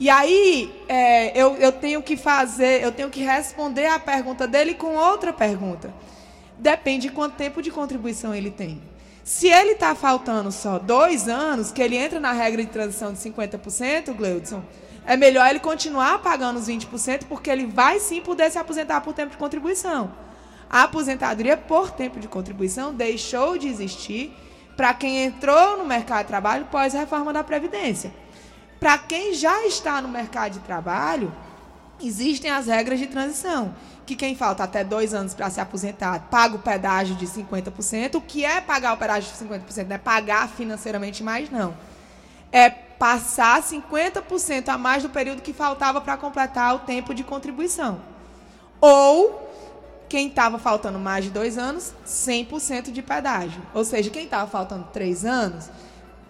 E 0.00 0.08
aí, 0.08 0.74
é, 0.88 1.38
eu, 1.38 1.56
eu 1.56 1.70
tenho 1.70 2.02
que 2.02 2.16
fazer, 2.16 2.82
eu 2.82 2.90
tenho 2.90 3.10
que 3.10 3.22
responder 3.22 3.84
a 3.84 3.98
pergunta 3.98 4.48
dele 4.48 4.72
com 4.72 4.96
outra 4.96 5.30
pergunta. 5.30 5.92
Depende 6.56 7.08
de 7.08 7.14
quanto 7.14 7.36
tempo 7.36 7.60
de 7.60 7.70
contribuição 7.70 8.34
ele 8.34 8.50
tem. 8.50 8.80
Se 9.22 9.46
ele 9.48 9.72
está 9.72 9.94
faltando 9.94 10.50
só 10.50 10.78
dois 10.78 11.28
anos, 11.28 11.70
que 11.70 11.82
ele 11.82 11.98
entra 11.98 12.18
na 12.18 12.32
regra 12.32 12.64
de 12.64 12.70
transição 12.70 13.12
de 13.12 13.18
50%, 13.18 14.14
Gleudson, 14.14 14.62
é 15.04 15.18
melhor 15.18 15.46
ele 15.50 15.60
continuar 15.60 16.22
pagando 16.22 16.58
os 16.58 16.66
20%, 16.66 17.24
porque 17.28 17.50
ele 17.50 17.66
vai 17.66 18.00
sim 18.00 18.22
poder 18.22 18.50
se 18.50 18.58
aposentar 18.58 19.02
por 19.02 19.12
tempo 19.12 19.32
de 19.32 19.36
contribuição. 19.36 20.10
A 20.70 20.84
aposentadoria 20.84 21.58
por 21.58 21.90
tempo 21.90 22.18
de 22.18 22.26
contribuição 22.26 22.94
deixou 22.94 23.58
de 23.58 23.68
existir 23.68 24.34
para 24.78 24.94
quem 24.94 25.24
entrou 25.24 25.76
no 25.76 25.84
mercado 25.84 26.22
de 26.22 26.28
trabalho 26.28 26.64
pós-reforma 26.70 27.34
da 27.34 27.44
Previdência. 27.44 28.10
Para 28.80 28.96
quem 28.96 29.34
já 29.34 29.66
está 29.66 30.00
no 30.00 30.08
mercado 30.08 30.54
de 30.54 30.60
trabalho, 30.60 31.32
existem 32.00 32.50
as 32.50 32.66
regras 32.66 32.98
de 32.98 33.06
transição 33.06 33.74
que 34.10 34.16
quem 34.16 34.34
falta 34.34 34.64
até 34.64 34.82
dois 34.82 35.14
anos 35.14 35.34
para 35.34 35.48
se 35.50 35.60
aposentar 35.60 36.26
paga 36.30 36.56
o 36.56 36.58
pedágio 36.58 37.14
de 37.14 37.26
50%. 37.26 38.16
O 38.16 38.20
que 38.20 38.44
é 38.44 38.60
pagar 38.60 38.94
o 38.94 38.96
pedágio 38.96 39.30
de 39.30 39.38
50%? 39.44 39.86
Não 39.86 39.94
é 39.94 39.98
pagar 39.98 40.48
financeiramente 40.48 41.22
mais, 41.22 41.48
não. 41.48 41.76
É 42.50 42.68
passar 42.68 43.62
50% 43.62 44.68
a 44.68 44.76
mais 44.76 45.04
do 45.04 45.10
período 45.10 45.42
que 45.42 45.52
faltava 45.52 46.00
para 46.00 46.16
completar 46.16 46.74
o 46.74 46.80
tempo 46.80 47.14
de 47.14 47.22
contribuição. 47.22 48.00
Ou 48.80 49.48
quem 50.08 50.26
estava 50.26 50.58
faltando 50.58 50.98
mais 50.98 51.24
de 51.24 51.30
dois 51.30 51.56
anos, 51.56 51.94
100% 52.04 52.90
de 52.90 53.02
pedágio. 53.02 53.62
Ou 53.72 53.84
seja, 53.84 54.10
quem 54.10 54.24
estava 54.24 54.50
faltando 54.50 54.88
três 54.92 55.24
anos, 55.24 55.70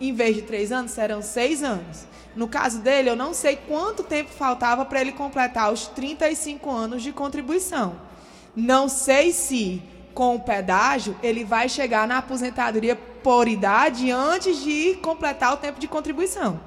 em 0.00 0.14
vez 0.14 0.36
de 0.36 0.42
três 0.42 0.72
anos, 0.72 0.92
serão 0.92 1.20
seis 1.20 1.62
anos. 1.62 2.06
No 2.34 2.48
caso 2.48 2.78
dele, 2.78 3.10
eu 3.10 3.16
não 3.16 3.34
sei 3.34 3.56
quanto 3.56 4.02
tempo 4.02 4.30
faltava 4.30 4.84
para 4.84 5.00
ele 5.00 5.12
completar 5.12 5.72
os 5.72 5.88
35 5.88 6.70
anos 6.70 7.02
de 7.02 7.12
contribuição. 7.12 7.96
Não 8.54 8.88
sei 8.88 9.32
se, 9.32 9.82
com 10.14 10.36
o 10.36 10.40
pedágio, 10.40 11.16
ele 11.22 11.44
vai 11.44 11.68
chegar 11.68 12.06
na 12.06 12.18
aposentadoria 12.18 12.96
por 13.22 13.48
idade 13.48 14.10
antes 14.10 14.62
de 14.62 14.94
completar 15.02 15.52
o 15.54 15.56
tempo 15.56 15.80
de 15.80 15.88
contribuição. 15.88 16.60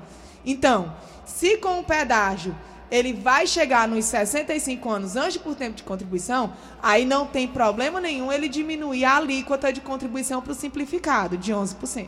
Então, 0.46 0.94
se 1.26 1.58
com 1.58 1.80
o 1.80 1.84
pedágio 1.84 2.56
ele 2.92 3.12
vai 3.12 3.48
chegar 3.48 3.88
nos 3.88 4.06
65 4.06 4.88
anos 4.88 5.16
antes 5.16 5.38
por 5.38 5.56
tempo 5.56 5.76
de 5.76 5.82
contribuição, 5.82 6.54
aí 6.82 7.06
não 7.06 7.26
tem 7.26 7.48
problema 7.48 8.00
nenhum 8.00 8.32
ele 8.32 8.48
diminuir 8.48 9.04
a 9.04 9.18
alíquota 9.18 9.74
de 9.74 9.82
contribuição 9.82 10.44
para 10.44 10.52
o 10.52 10.56
simplificado 10.56 11.36
de 11.36 11.52
11%. 11.52 12.08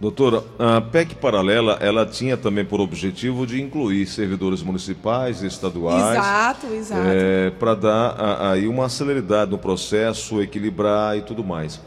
Doutora, 0.00 0.42
a 0.58 0.80
PEC 0.80 1.14
paralela, 1.14 1.78
ela 1.80 2.04
tinha 2.04 2.36
também 2.36 2.64
por 2.64 2.80
objetivo 2.80 3.46
de 3.46 3.62
incluir 3.62 4.06
servidores 4.06 4.60
municipais 4.60 5.42
e 5.42 5.46
estaduais. 5.46 6.16
Exato, 6.16 6.66
exato. 6.66 7.02
É, 7.06 7.50
Para 7.50 7.74
dar 7.74 8.50
aí 8.50 8.66
uma 8.66 8.88
celeridade 8.88 9.50
no 9.50 9.58
processo, 9.58 10.42
equilibrar 10.42 11.16
e 11.16 11.22
tudo 11.22 11.44
mais. 11.44 11.80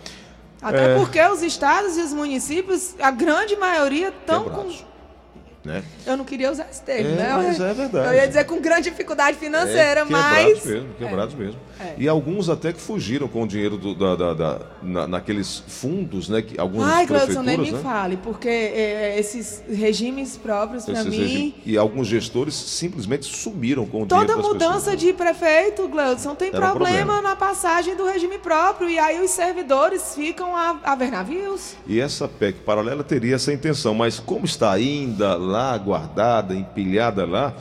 Até 0.62 0.94
é... 0.94 0.96
porque 0.96 1.22
os 1.22 1.42
estados 1.44 1.98
e 1.98 2.02
os 2.02 2.14
municípios, 2.14 2.96
a 3.00 3.12
grande 3.12 3.56
maioria, 3.56 4.10
estão 4.10 4.46
com 4.46 4.72
né? 5.68 5.84
Eu 6.06 6.16
não 6.16 6.24
queria 6.24 6.50
usar 6.50 6.68
esse 6.72 6.82
termo, 6.82 7.10
é, 7.10 7.16
né? 7.16 7.34
Mas 7.36 7.60
é 7.60 7.74
verdade. 7.74 8.08
Eu 8.08 8.14
ia 8.14 8.28
dizer 8.28 8.46
com 8.46 8.60
grande 8.62 8.90
dificuldade 8.90 9.38
financeira, 9.38 10.02
é, 10.02 10.06
quebrados 10.06 10.10
mas. 10.10 10.66
Mesmo, 10.66 10.94
quebrados 10.98 11.34
é. 11.34 11.38
mesmo. 11.38 11.60
É. 11.80 11.94
E 11.98 12.08
alguns 12.08 12.50
até 12.50 12.72
que 12.72 12.80
fugiram 12.80 13.28
com 13.28 13.44
o 13.44 13.48
dinheiro 13.48 13.78
do, 13.78 13.94
da, 13.94 14.16
da, 14.16 14.34
da 14.34 14.62
na, 14.82 15.08
naqueles 15.08 15.62
fundos, 15.68 16.30
né? 16.30 16.42
Que, 16.42 16.60
algumas 16.60 16.92
Ai, 16.92 17.06
Cleuson, 17.06 17.44
nem 17.44 17.58
me 17.58 17.72
né? 17.72 17.80
fale, 17.84 18.18
porque 18.18 18.48
é, 18.48 19.20
esses 19.20 19.62
regimes 19.70 20.38
próprios, 20.38 20.86
para 20.86 21.04
mim. 21.04 21.18
Regime... 21.18 21.56
E 21.66 21.78
alguns 21.78 22.08
gestores 22.08 22.56
simplesmente 22.56 23.26
sumiram 23.26 23.86
com 23.86 24.04
o 24.04 24.06
Toda 24.06 24.22
dinheiro. 24.22 24.42
Toda 24.42 24.54
mudança 24.54 24.92
pessoas. 24.92 25.00
de 25.00 25.14
prefeito, 25.14 25.88
Gleudson, 25.88 26.34
tem 26.34 26.50
problema, 26.50 26.76
problema, 26.76 27.22
na 27.22 27.36
passagem 27.36 27.96
do 27.96 28.06
regime 28.06 28.38
próprio. 28.38 28.90
E 28.90 28.98
aí 28.98 29.22
os 29.22 29.32
servidores 29.32 30.16
ficam 30.16 30.56
a, 30.56 30.80
a 30.84 30.96
ver 30.96 31.12
navios. 31.12 31.76
E 31.86 32.00
essa 32.00 32.28
PEC 32.28 32.60
paralela 32.60 33.04
teria 33.04 33.36
essa 33.36 33.52
intenção, 33.52 33.94
mas 33.94 34.20
como 34.20 34.46
está 34.46 34.72
ainda 34.72 35.36
lá 35.36 35.57
guardada, 35.78 36.54
empilhada 36.54 37.26
lá, 37.26 37.54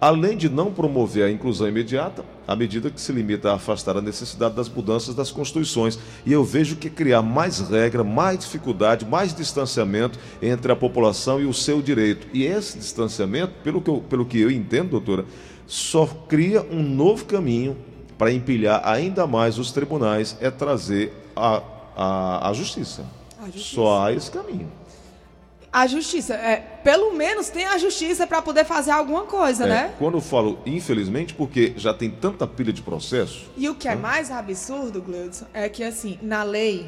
além 0.00 0.36
de 0.36 0.50
não 0.50 0.70
promover 0.70 1.24
a 1.24 1.30
inclusão 1.30 1.66
imediata, 1.66 2.24
à 2.46 2.54
medida 2.54 2.90
que 2.90 3.00
se 3.00 3.10
limita 3.10 3.50
a 3.50 3.54
afastar 3.54 3.96
a 3.96 4.02
necessidade 4.02 4.54
das 4.54 4.68
mudanças 4.68 5.14
das 5.14 5.30
constituições. 5.30 5.98
E 6.26 6.32
eu 6.32 6.44
vejo 6.44 6.76
que 6.76 6.90
criar 6.90 7.22
mais 7.22 7.58
regra, 7.60 8.04
mais 8.04 8.38
dificuldade, 8.40 9.06
mais 9.06 9.34
distanciamento 9.34 10.18
entre 10.42 10.70
a 10.70 10.76
população 10.76 11.40
e 11.40 11.46
o 11.46 11.54
seu 11.54 11.80
direito. 11.80 12.26
E 12.34 12.44
esse 12.44 12.76
distanciamento, 12.76 13.54
pelo 13.62 13.80
que 13.80 13.88
eu, 13.88 14.02
pelo 14.02 14.26
que 14.26 14.38
eu 14.38 14.50
entendo, 14.50 14.90
doutora, 14.90 15.24
só 15.66 16.06
cria 16.28 16.62
um 16.62 16.82
novo 16.82 17.24
caminho 17.24 17.74
para 18.18 18.30
empilhar 18.30 18.82
ainda 18.84 19.26
mais 19.26 19.58
os 19.58 19.72
tribunais, 19.72 20.36
é 20.40 20.50
trazer 20.50 21.12
a, 21.34 21.62
a, 21.96 22.50
a, 22.50 22.52
justiça. 22.52 23.06
a 23.40 23.46
justiça. 23.46 23.74
Só 23.74 24.02
há 24.02 24.12
esse 24.12 24.30
caminho 24.30 24.68
a 25.74 25.88
justiça. 25.88 26.34
É, 26.34 26.56
pelo 26.84 27.12
menos 27.12 27.48
tem 27.48 27.66
a 27.66 27.76
justiça 27.76 28.28
para 28.28 28.40
poder 28.40 28.64
fazer 28.64 28.92
alguma 28.92 29.24
coisa, 29.24 29.64
é, 29.64 29.68
né? 29.68 29.94
Quando 29.98 30.18
eu 30.18 30.20
falo 30.20 30.60
infelizmente, 30.64 31.34
porque 31.34 31.74
já 31.76 31.92
tem 31.92 32.08
tanta 32.08 32.46
pilha 32.46 32.72
de 32.72 32.80
processo. 32.80 33.50
E 33.56 33.68
o 33.68 33.74
que 33.74 33.88
é 33.88 33.96
mais 33.96 34.30
absurdo, 34.30 35.02
Gleudson, 35.02 35.46
é 35.52 35.68
que 35.68 35.82
assim, 35.82 36.16
na 36.22 36.44
lei 36.44 36.86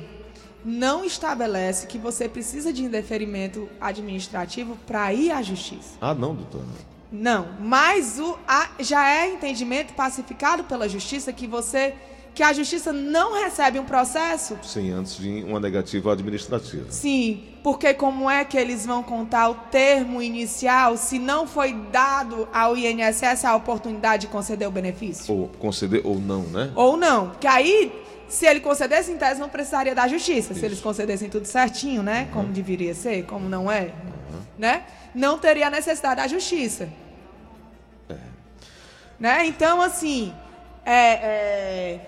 não 0.65 1.05
estabelece 1.05 1.89
que 1.89 1.99
você 1.99 2.29
precisa 2.29 2.73
de 2.73 2.85
indeferimento 2.85 3.69
administrativo 3.81 4.77
para 4.87 5.13
ir 5.13 5.33
à 5.33 5.43
justiça. 5.43 5.97
Ah, 6.01 6.15
não, 6.15 6.35
doutor. 6.35 6.63
Não, 7.11 7.49
mas 7.61 8.21
o, 8.21 8.39
a, 8.47 8.69
já 8.79 9.09
é 9.09 9.33
entendimento 9.33 9.95
pacificado 9.95 10.63
pela 10.65 10.89
justiça 10.89 11.33
que 11.33 11.47
você 11.47 11.95
que 12.37 12.43
a 12.43 12.53
justiça 12.53 12.93
não 12.93 13.33
recebe 13.33 13.79
um 13.79 13.85
processo? 13.87 14.59
Sim, 14.63 14.93
antes 14.93 15.17
de 15.17 15.43
uma 15.43 15.59
negativa 15.59 16.13
administrativa. 16.13 16.93
Sim, 16.93 17.43
porque 17.63 17.95
como 17.95 18.29
é 18.29 18.45
que 18.45 18.59
eles 18.59 18.85
vão 18.85 19.03
contar 19.03 19.49
o 19.49 19.55
termo 19.55 20.21
inicial 20.21 20.99
se 20.99 21.19
não 21.19 21.47
foi 21.47 21.73
dado 21.91 22.47
ao 22.53 22.77
INSS 22.77 23.47
a 23.47 23.57
oportunidade 23.57 24.27
de 24.27 24.29
conceder 24.29 24.69
o 24.69 24.71
benefício? 24.71 25.35
Ou 25.35 25.49
conceder 25.49 26.03
ou 26.05 26.21
não, 26.21 26.43
né? 26.43 26.71
Ou 26.77 26.95
não, 26.95 27.31
que 27.41 27.47
aí 27.47 28.05
se 28.29 28.45
ele 28.45 28.61
concedesse 28.61 29.11
em 29.11 29.17
tese 29.17 29.41
não 29.41 29.49
precisaria 29.49 29.95
da 29.95 30.07
justiça, 30.07 30.53
Isso. 30.53 30.61
se 30.61 30.67
eles 30.67 30.81
concedessem 30.81 31.31
tudo 31.31 31.47
certinho, 31.47 32.03
né, 32.03 32.25
uhum. 32.27 32.43
como 32.43 32.49
deveria 32.53 32.95
ser, 32.95 33.25
como 33.25 33.49
não 33.49 33.73
é, 33.73 33.85
uhum. 33.85 34.41
né? 34.59 34.85
Não 35.15 35.39
teria 35.39 35.71
necessidade 35.71 36.17
da 36.17 36.29
justiça. 36.29 36.87
É. 38.11 38.17
Né? 39.19 39.47
Então, 39.47 39.81
assim, 39.81 40.35
é, 40.85 41.13
é 41.15 42.01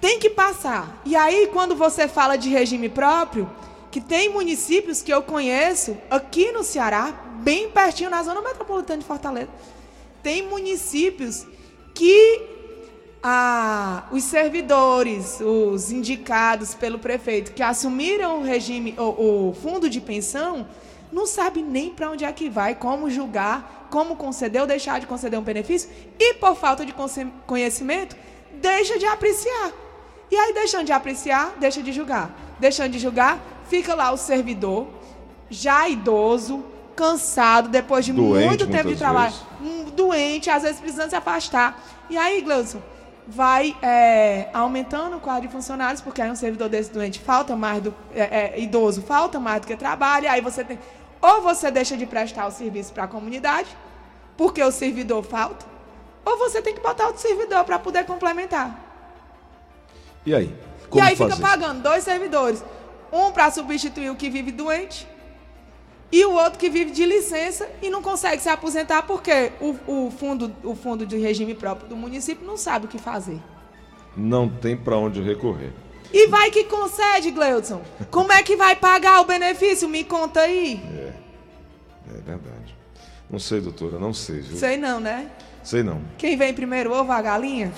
tem 0.00 0.18
que 0.18 0.30
passar. 0.30 1.00
E 1.04 1.16
aí, 1.16 1.48
quando 1.52 1.74
você 1.74 2.06
fala 2.06 2.36
de 2.36 2.48
regime 2.48 2.88
próprio, 2.88 3.50
que 3.90 4.00
tem 4.00 4.28
municípios 4.28 5.02
que 5.02 5.12
eu 5.12 5.22
conheço 5.22 5.96
aqui 6.10 6.52
no 6.52 6.62
Ceará, 6.62 7.12
bem 7.40 7.70
pertinho 7.70 8.10
na 8.10 8.22
zona 8.22 8.40
metropolitana 8.40 9.00
de 9.00 9.04
Fortaleza, 9.04 9.48
tem 10.22 10.46
municípios 10.46 11.46
que 11.94 12.42
ah, 13.22 14.06
os 14.12 14.24
servidores, 14.24 15.40
os 15.40 15.90
indicados 15.90 16.74
pelo 16.74 16.98
prefeito 16.98 17.52
que 17.52 17.62
assumiram 17.62 18.40
o 18.40 18.44
regime, 18.44 18.94
o, 18.98 19.48
o 19.48 19.54
fundo 19.54 19.90
de 19.90 20.00
pensão, 20.00 20.66
não 21.10 21.26
sabe 21.26 21.62
nem 21.62 21.90
para 21.90 22.10
onde 22.10 22.24
é 22.24 22.32
que 22.32 22.48
vai, 22.48 22.74
como 22.74 23.10
julgar, 23.10 23.88
como 23.90 24.16
conceder 24.16 24.60
ou 24.60 24.66
deixar 24.66 25.00
de 25.00 25.06
conceder 25.06 25.38
um 25.38 25.42
benefício, 25.42 25.88
e 26.18 26.34
por 26.34 26.54
falta 26.54 26.84
de 26.84 26.94
conhecimento, 27.46 28.16
deixa 28.60 28.98
de 28.98 29.06
apreciar. 29.06 29.72
E 30.30 30.36
aí, 30.36 30.52
deixando 30.52 30.84
de 30.84 30.92
apreciar, 30.92 31.54
deixa 31.58 31.82
de 31.82 31.92
julgar. 31.92 32.30
Deixando 32.58 32.90
de 32.90 32.98
julgar, 32.98 33.38
fica 33.68 33.94
lá 33.94 34.10
o 34.10 34.16
servidor, 34.16 34.88
já 35.48 35.88
idoso, 35.88 36.64
cansado, 36.96 37.68
depois 37.68 38.04
de 38.04 38.12
doente, 38.12 38.46
muito 38.46 38.66
tempo 38.66 38.88
de 38.88 38.96
trabalho, 38.96 39.32
vezes. 39.60 39.92
doente, 39.92 40.50
às 40.50 40.64
vezes 40.64 40.80
precisando 40.80 41.10
se 41.10 41.16
afastar. 41.16 41.80
E 42.10 42.18
aí, 42.18 42.40
Gleudson, 42.40 42.82
vai 43.26 43.76
é, 43.80 44.48
aumentando 44.52 45.16
o 45.16 45.20
quadro 45.20 45.42
de 45.42 45.52
funcionários, 45.52 46.00
porque 46.00 46.20
aí 46.20 46.30
um 46.30 46.34
servidor 46.34 46.68
desse 46.68 46.90
doente 46.90 47.20
falta 47.20 47.54
mais 47.54 47.82
do. 47.82 47.94
É, 48.14 48.54
é, 48.56 48.60
idoso 48.60 49.02
falta 49.02 49.38
mais 49.38 49.60
do 49.60 49.66
que 49.66 49.76
trabalho, 49.76 50.28
aí 50.28 50.40
você 50.40 50.64
tem. 50.64 50.78
Ou 51.20 51.42
você 51.42 51.70
deixa 51.70 51.96
de 51.96 52.06
prestar 52.06 52.46
o 52.46 52.50
serviço 52.50 52.92
para 52.92 53.04
a 53.04 53.08
comunidade, 53.08 53.68
porque 54.36 54.62
o 54.62 54.72
servidor 54.72 55.22
falta, 55.22 55.66
ou 56.24 56.38
você 56.38 56.62
tem 56.62 56.74
que 56.74 56.80
botar 56.80 57.06
outro 57.06 57.20
servidor 57.20 57.64
para 57.64 57.78
poder 57.78 58.04
complementar. 58.04 58.87
E 60.28 60.34
aí? 60.34 60.54
Como 60.90 61.02
e 61.02 61.08
aí 61.08 61.16
fazer? 61.16 61.36
fica 61.36 61.48
pagando 61.48 61.82
dois 61.82 62.04
servidores. 62.04 62.62
Um 63.10 63.32
para 63.32 63.50
substituir 63.50 64.10
o 64.10 64.14
que 64.14 64.28
vive 64.28 64.52
doente 64.52 65.08
e 66.12 66.22
o 66.26 66.32
outro 66.32 66.58
que 66.58 66.68
vive 66.68 66.90
de 66.90 67.06
licença 67.06 67.66
e 67.80 67.88
não 67.88 68.02
consegue 68.02 68.42
se 68.42 68.48
aposentar 68.50 69.04
porque 69.04 69.52
o, 69.58 69.76
o, 69.86 70.10
fundo, 70.10 70.54
o 70.62 70.74
fundo 70.74 71.06
de 71.06 71.16
regime 71.16 71.54
próprio 71.54 71.88
do 71.88 71.96
município 71.96 72.46
não 72.46 72.58
sabe 72.58 72.84
o 72.84 72.88
que 72.88 72.98
fazer. 72.98 73.40
Não 74.14 74.50
tem 74.50 74.76
para 74.76 74.98
onde 74.98 75.22
recorrer. 75.22 75.72
E 76.12 76.26
vai 76.26 76.50
que 76.50 76.64
concede, 76.64 77.30
Gleudson. 77.30 77.80
Como 78.10 78.30
é 78.30 78.42
que 78.42 78.54
vai 78.54 78.76
pagar 78.76 79.22
o 79.22 79.24
benefício? 79.24 79.88
Me 79.88 80.04
conta 80.04 80.40
aí. 80.40 80.78
É, 80.94 81.12
é 82.10 82.20
verdade. 82.20 82.76
Não 83.30 83.38
sei, 83.38 83.62
doutora, 83.62 83.98
não 83.98 84.12
sei. 84.12 84.40
Viu? 84.40 84.58
Sei 84.58 84.76
não, 84.76 85.00
né? 85.00 85.30
Sei 85.62 85.82
não. 85.82 86.02
Quem 86.18 86.36
vem 86.36 86.52
primeiro, 86.52 86.92
ovo 86.92 87.12
a 87.12 87.22
galinha? 87.22 87.72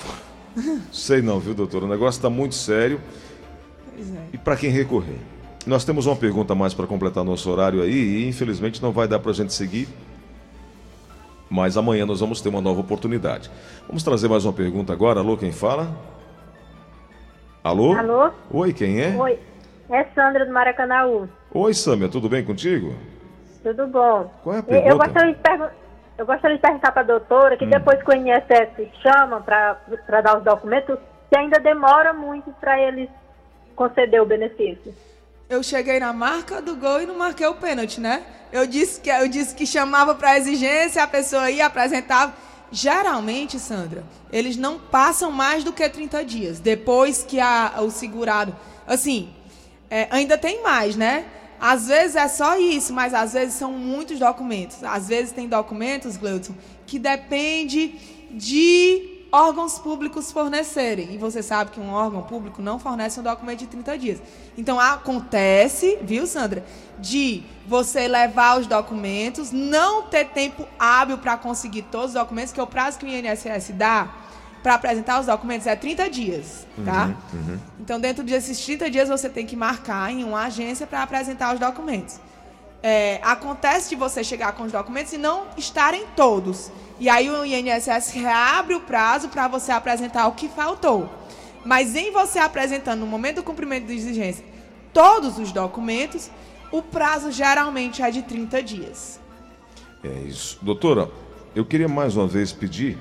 Sei 0.92 1.22
não, 1.22 1.38
viu, 1.38 1.54
doutor? 1.54 1.84
O 1.84 1.88
negócio 1.88 2.18
está 2.18 2.30
muito 2.30 2.54
sério. 2.54 3.00
Pois 3.94 4.14
é. 4.14 4.20
E 4.32 4.38
para 4.38 4.56
quem 4.56 4.70
recorrer? 4.70 5.18
Nós 5.66 5.84
temos 5.84 6.06
uma 6.06 6.16
pergunta 6.16 6.54
mais 6.54 6.72
para 6.72 6.86
completar 6.86 7.22
nosso 7.22 7.50
horário 7.50 7.82
aí 7.82 7.92
e 7.92 8.28
infelizmente 8.28 8.82
não 8.82 8.92
vai 8.92 9.06
dar 9.06 9.18
para 9.18 9.30
a 9.30 9.34
gente 9.34 9.52
seguir. 9.52 9.88
Mas 11.50 11.76
amanhã 11.76 12.06
nós 12.06 12.20
vamos 12.20 12.40
ter 12.40 12.48
uma 12.48 12.60
nova 12.60 12.80
oportunidade. 12.80 13.50
Vamos 13.86 14.02
trazer 14.02 14.28
mais 14.28 14.44
uma 14.44 14.52
pergunta 14.52 14.92
agora. 14.92 15.20
Alô, 15.20 15.36
quem 15.36 15.52
fala? 15.52 15.94
Alô? 17.62 17.92
Alô? 17.94 18.30
Oi, 18.50 18.72
quem 18.72 19.00
é? 19.00 19.14
Oi, 19.16 19.38
é 19.90 20.04
Sandra 20.14 20.46
do 20.46 20.52
Maracanãú. 20.52 21.28
Oi, 21.52 21.74
Sâmia, 21.74 22.08
tudo 22.08 22.28
bem 22.28 22.44
contigo? 22.44 22.94
Tudo 23.62 23.86
bom. 23.88 24.32
Qual 24.42 24.56
é 24.56 24.58
a 24.60 24.62
pergunta? 24.62 24.88
Eu 24.88 24.96
gostaria 24.96 25.34
de 25.34 25.40
perguntar 25.40 25.74
eu 26.20 26.26
gostaria 26.26 26.56
de 26.56 26.62
perguntar 26.62 26.92
para 26.92 27.00
a 27.00 27.04
doutora 27.04 27.56
que 27.56 27.64
hum. 27.64 27.70
depois 27.70 28.02
que 28.02 28.10
o 28.10 28.14
INSS 28.14 28.92
chama 29.02 29.40
para 29.40 30.20
dar 30.20 30.36
os 30.36 30.44
documentos, 30.44 30.98
se 31.30 31.38
ainda 31.38 31.58
demora 31.58 32.12
muito 32.12 32.52
para 32.60 32.78
eles 32.78 33.08
conceder 33.74 34.20
o 34.20 34.26
benefício. 34.26 34.94
Eu 35.48 35.62
cheguei 35.62 35.98
na 35.98 36.12
marca 36.12 36.60
do 36.60 36.76
gol 36.76 37.00
e 37.00 37.06
não 37.06 37.16
marquei 37.16 37.46
o 37.46 37.54
pênalti, 37.54 38.02
né? 38.02 38.22
Eu 38.52 38.66
disse 38.66 39.00
que 39.00 39.08
eu 39.08 39.26
disse 39.28 39.54
que 39.54 39.64
chamava 39.64 40.14
para 40.14 40.36
exigência, 40.36 41.02
a 41.02 41.06
pessoa 41.06 41.50
ia 41.50 41.64
apresentava. 41.64 42.34
Geralmente, 42.70 43.58
Sandra, 43.58 44.04
eles 44.30 44.58
não 44.58 44.78
passam 44.78 45.32
mais 45.32 45.64
do 45.64 45.72
que 45.72 45.88
30 45.88 46.22
dias 46.22 46.60
depois 46.60 47.24
que 47.24 47.40
a, 47.40 47.76
o 47.78 47.90
segurado, 47.90 48.54
assim, 48.86 49.32
é, 49.88 50.06
ainda 50.10 50.36
tem 50.36 50.62
mais, 50.62 50.94
né? 50.96 51.24
Às 51.60 51.88
vezes 51.88 52.16
é 52.16 52.26
só 52.26 52.58
isso, 52.58 52.92
mas 52.92 53.12
às 53.12 53.34
vezes 53.34 53.54
são 53.54 53.72
muitos 53.72 54.18
documentos. 54.18 54.82
Às 54.82 55.08
vezes 55.08 55.32
tem 55.32 55.46
documentos, 55.46 56.16
Gleudson, 56.16 56.54
que 56.86 56.98
depende 56.98 57.94
de 58.30 59.20
órgãos 59.30 59.78
públicos 59.78 60.32
fornecerem. 60.32 61.12
E 61.14 61.18
você 61.18 61.42
sabe 61.42 61.70
que 61.70 61.80
um 61.80 61.90
órgão 61.90 62.22
público 62.22 62.62
não 62.62 62.78
fornece 62.78 63.20
um 63.20 63.22
documento 63.22 63.60
de 63.60 63.66
30 63.66 63.98
dias. 63.98 64.22
Então 64.56 64.80
acontece, 64.80 65.98
viu, 66.02 66.26
Sandra, 66.26 66.64
de 66.98 67.42
você 67.66 68.08
levar 68.08 68.58
os 68.58 68.66
documentos, 68.66 69.52
não 69.52 70.02
ter 70.02 70.26
tempo 70.26 70.66
hábil 70.78 71.18
para 71.18 71.36
conseguir 71.36 71.82
todos 71.82 72.08
os 72.08 72.14
documentos, 72.14 72.52
que 72.52 72.60
é 72.60 72.62
o 72.62 72.66
prazo 72.66 72.98
que 72.98 73.04
o 73.04 73.08
INSS 73.08 73.72
dá 73.74 74.12
para 74.62 74.74
apresentar 74.74 75.20
os 75.20 75.26
documentos 75.26 75.66
é 75.66 75.74
30 75.74 76.10
dias, 76.10 76.66
tá? 76.84 77.14
Uhum, 77.32 77.40
uhum. 77.40 77.58
Então, 77.80 77.98
dentro 77.98 78.22
desses 78.22 78.58
30 78.64 78.90
dias, 78.90 79.08
você 79.08 79.28
tem 79.28 79.46
que 79.46 79.56
marcar 79.56 80.12
em 80.12 80.22
uma 80.22 80.44
agência 80.44 80.86
para 80.86 81.02
apresentar 81.02 81.54
os 81.54 81.60
documentos. 81.60 82.20
É, 82.82 83.20
acontece 83.22 83.90
de 83.90 83.96
você 83.96 84.22
chegar 84.22 84.52
com 84.52 84.64
os 84.64 84.72
documentos 84.72 85.12
e 85.12 85.18
não 85.18 85.46
estarem 85.56 86.04
todos. 86.14 86.70
E 86.98 87.08
aí 87.08 87.30
o 87.30 87.44
INSS 87.44 88.12
reabre 88.12 88.74
o 88.74 88.80
prazo 88.80 89.28
para 89.28 89.48
você 89.48 89.72
apresentar 89.72 90.26
o 90.26 90.32
que 90.32 90.48
faltou. 90.48 91.08
Mas 91.64 91.94
em 91.94 92.10
você 92.10 92.38
apresentando 92.38 93.00
no 93.00 93.06
momento 93.06 93.36
do 93.36 93.42
cumprimento 93.42 93.86
da 93.86 93.92
exigência 93.92 94.44
todos 94.92 95.38
os 95.38 95.52
documentos, 95.52 96.30
o 96.70 96.82
prazo 96.82 97.30
geralmente 97.30 98.02
é 98.02 98.10
de 98.10 98.22
30 98.22 98.62
dias. 98.62 99.20
É 100.02 100.08
isso. 100.22 100.58
Doutora, 100.62 101.10
eu 101.54 101.64
queria 101.64 101.88
mais 101.88 102.16
uma 102.16 102.26
vez 102.26 102.52
pedir 102.52 102.98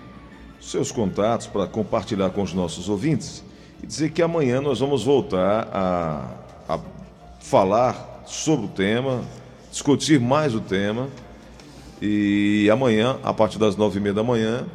seus 0.60 0.92
contatos 0.92 1.48
para 1.48 1.68
compartilhar 1.68 2.30
com 2.30 2.42
os 2.42 2.54
nossos 2.54 2.90
ouvintes 2.90 3.44
e 3.82 3.88
dizer 3.88 4.12
que 4.12 4.22
amanhã 4.22 4.62
nós 4.62 4.80
vamos 4.80 5.04
voltar 5.04 5.68
a, 5.72 6.26
a 6.68 6.80
falar 7.40 8.24
sobre 8.26 8.66
o 8.66 8.70
tema, 8.70 9.24
discutir 9.72 10.20
mais 10.20 10.54
o 10.54 10.60
tema. 10.60 11.08
E 12.02 12.70
amanhã, 12.72 13.20
a 13.24 13.34
partir 13.34 13.58
das 13.58 13.76
nove 13.76 14.00
e 14.00 14.02
meia 14.02 14.14
da 14.14 14.24
manhã, 14.24 14.66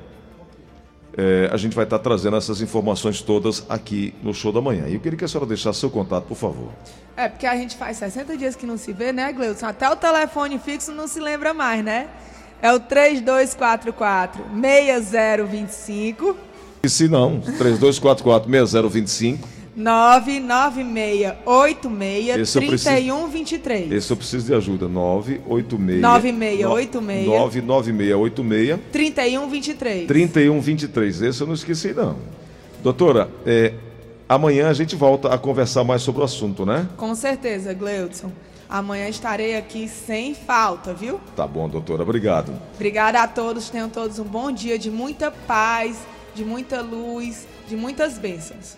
é, 1.16 1.48
a 1.52 1.56
gente 1.56 1.74
vai 1.74 1.84
estar 1.84 1.98
trazendo 1.98 2.36
essas 2.36 2.60
informações 2.60 3.22
todas 3.22 3.64
aqui 3.68 4.14
no 4.22 4.34
show 4.34 4.52
da 4.52 4.60
manhã. 4.60 4.88
E 4.88 4.94
eu 4.94 5.00
queria 5.00 5.16
que 5.16 5.24
a 5.24 5.28
senhora 5.28 5.46
deixasse 5.46 5.80
seu 5.80 5.90
contato, 5.90 6.24
por 6.24 6.36
favor. 6.36 6.70
É, 7.16 7.28
porque 7.28 7.46
a 7.46 7.56
gente 7.56 7.76
faz 7.76 7.98
60 7.98 8.36
dias 8.36 8.56
que 8.56 8.66
não 8.66 8.76
se 8.76 8.92
vê, 8.92 9.12
né, 9.12 9.32
Gleudson? 9.32 9.66
Até 9.66 9.88
o 9.88 9.96
telefone 9.96 10.58
fixo 10.58 10.92
não 10.92 11.06
se 11.06 11.20
lembra 11.20 11.54
mais, 11.54 11.84
né? 11.84 12.08
É 12.64 12.72
o 12.72 12.80
3244 12.80 14.42
6025 14.58 16.34
E 16.82 16.88
se 16.88 17.06
não, 17.08 17.42
3244-6025. 17.42 19.38
99686 19.76 22.40
Esse 22.40 22.56
eu 22.56 22.62
preciso- 22.62 22.88
3123. 22.90 23.92
Esse 23.92 24.10
eu 24.10 24.16
preciso 24.16 24.46
de 24.46 24.54
ajuda. 24.54 24.88
986. 24.88 26.00
9686. 26.00 27.26
99686 27.26 28.80
3123. 28.90 30.06
3123. 30.06 31.20
Esse 31.20 31.42
eu 31.42 31.46
não 31.46 31.54
esqueci, 31.54 31.92
não. 31.92 32.16
Doutora, 32.82 33.28
é, 33.44 33.74
amanhã 34.26 34.70
a 34.70 34.72
gente 34.72 34.96
volta 34.96 35.34
a 35.34 35.36
conversar 35.36 35.84
mais 35.84 36.00
sobre 36.00 36.22
o 36.22 36.24
assunto, 36.24 36.64
né? 36.64 36.88
Com 36.96 37.14
certeza, 37.14 37.74
Gleudson. 37.74 38.32
Amanhã 38.68 39.08
estarei 39.08 39.56
aqui 39.56 39.88
sem 39.88 40.34
falta, 40.34 40.94
viu? 40.94 41.20
Tá 41.36 41.46
bom, 41.46 41.68
doutora. 41.68 42.02
Obrigado. 42.02 42.52
Obrigada 42.74 43.22
a 43.22 43.28
todos. 43.28 43.70
Tenham 43.70 43.88
todos 43.88 44.18
um 44.18 44.24
bom 44.24 44.50
dia 44.50 44.78
de 44.78 44.90
muita 44.90 45.30
paz, 45.30 45.98
de 46.34 46.44
muita 46.44 46.80
luz, 46.80 47.46
de 47.68 47.76
muitas 47.76 48.18
bênçãos. 48.18 48.76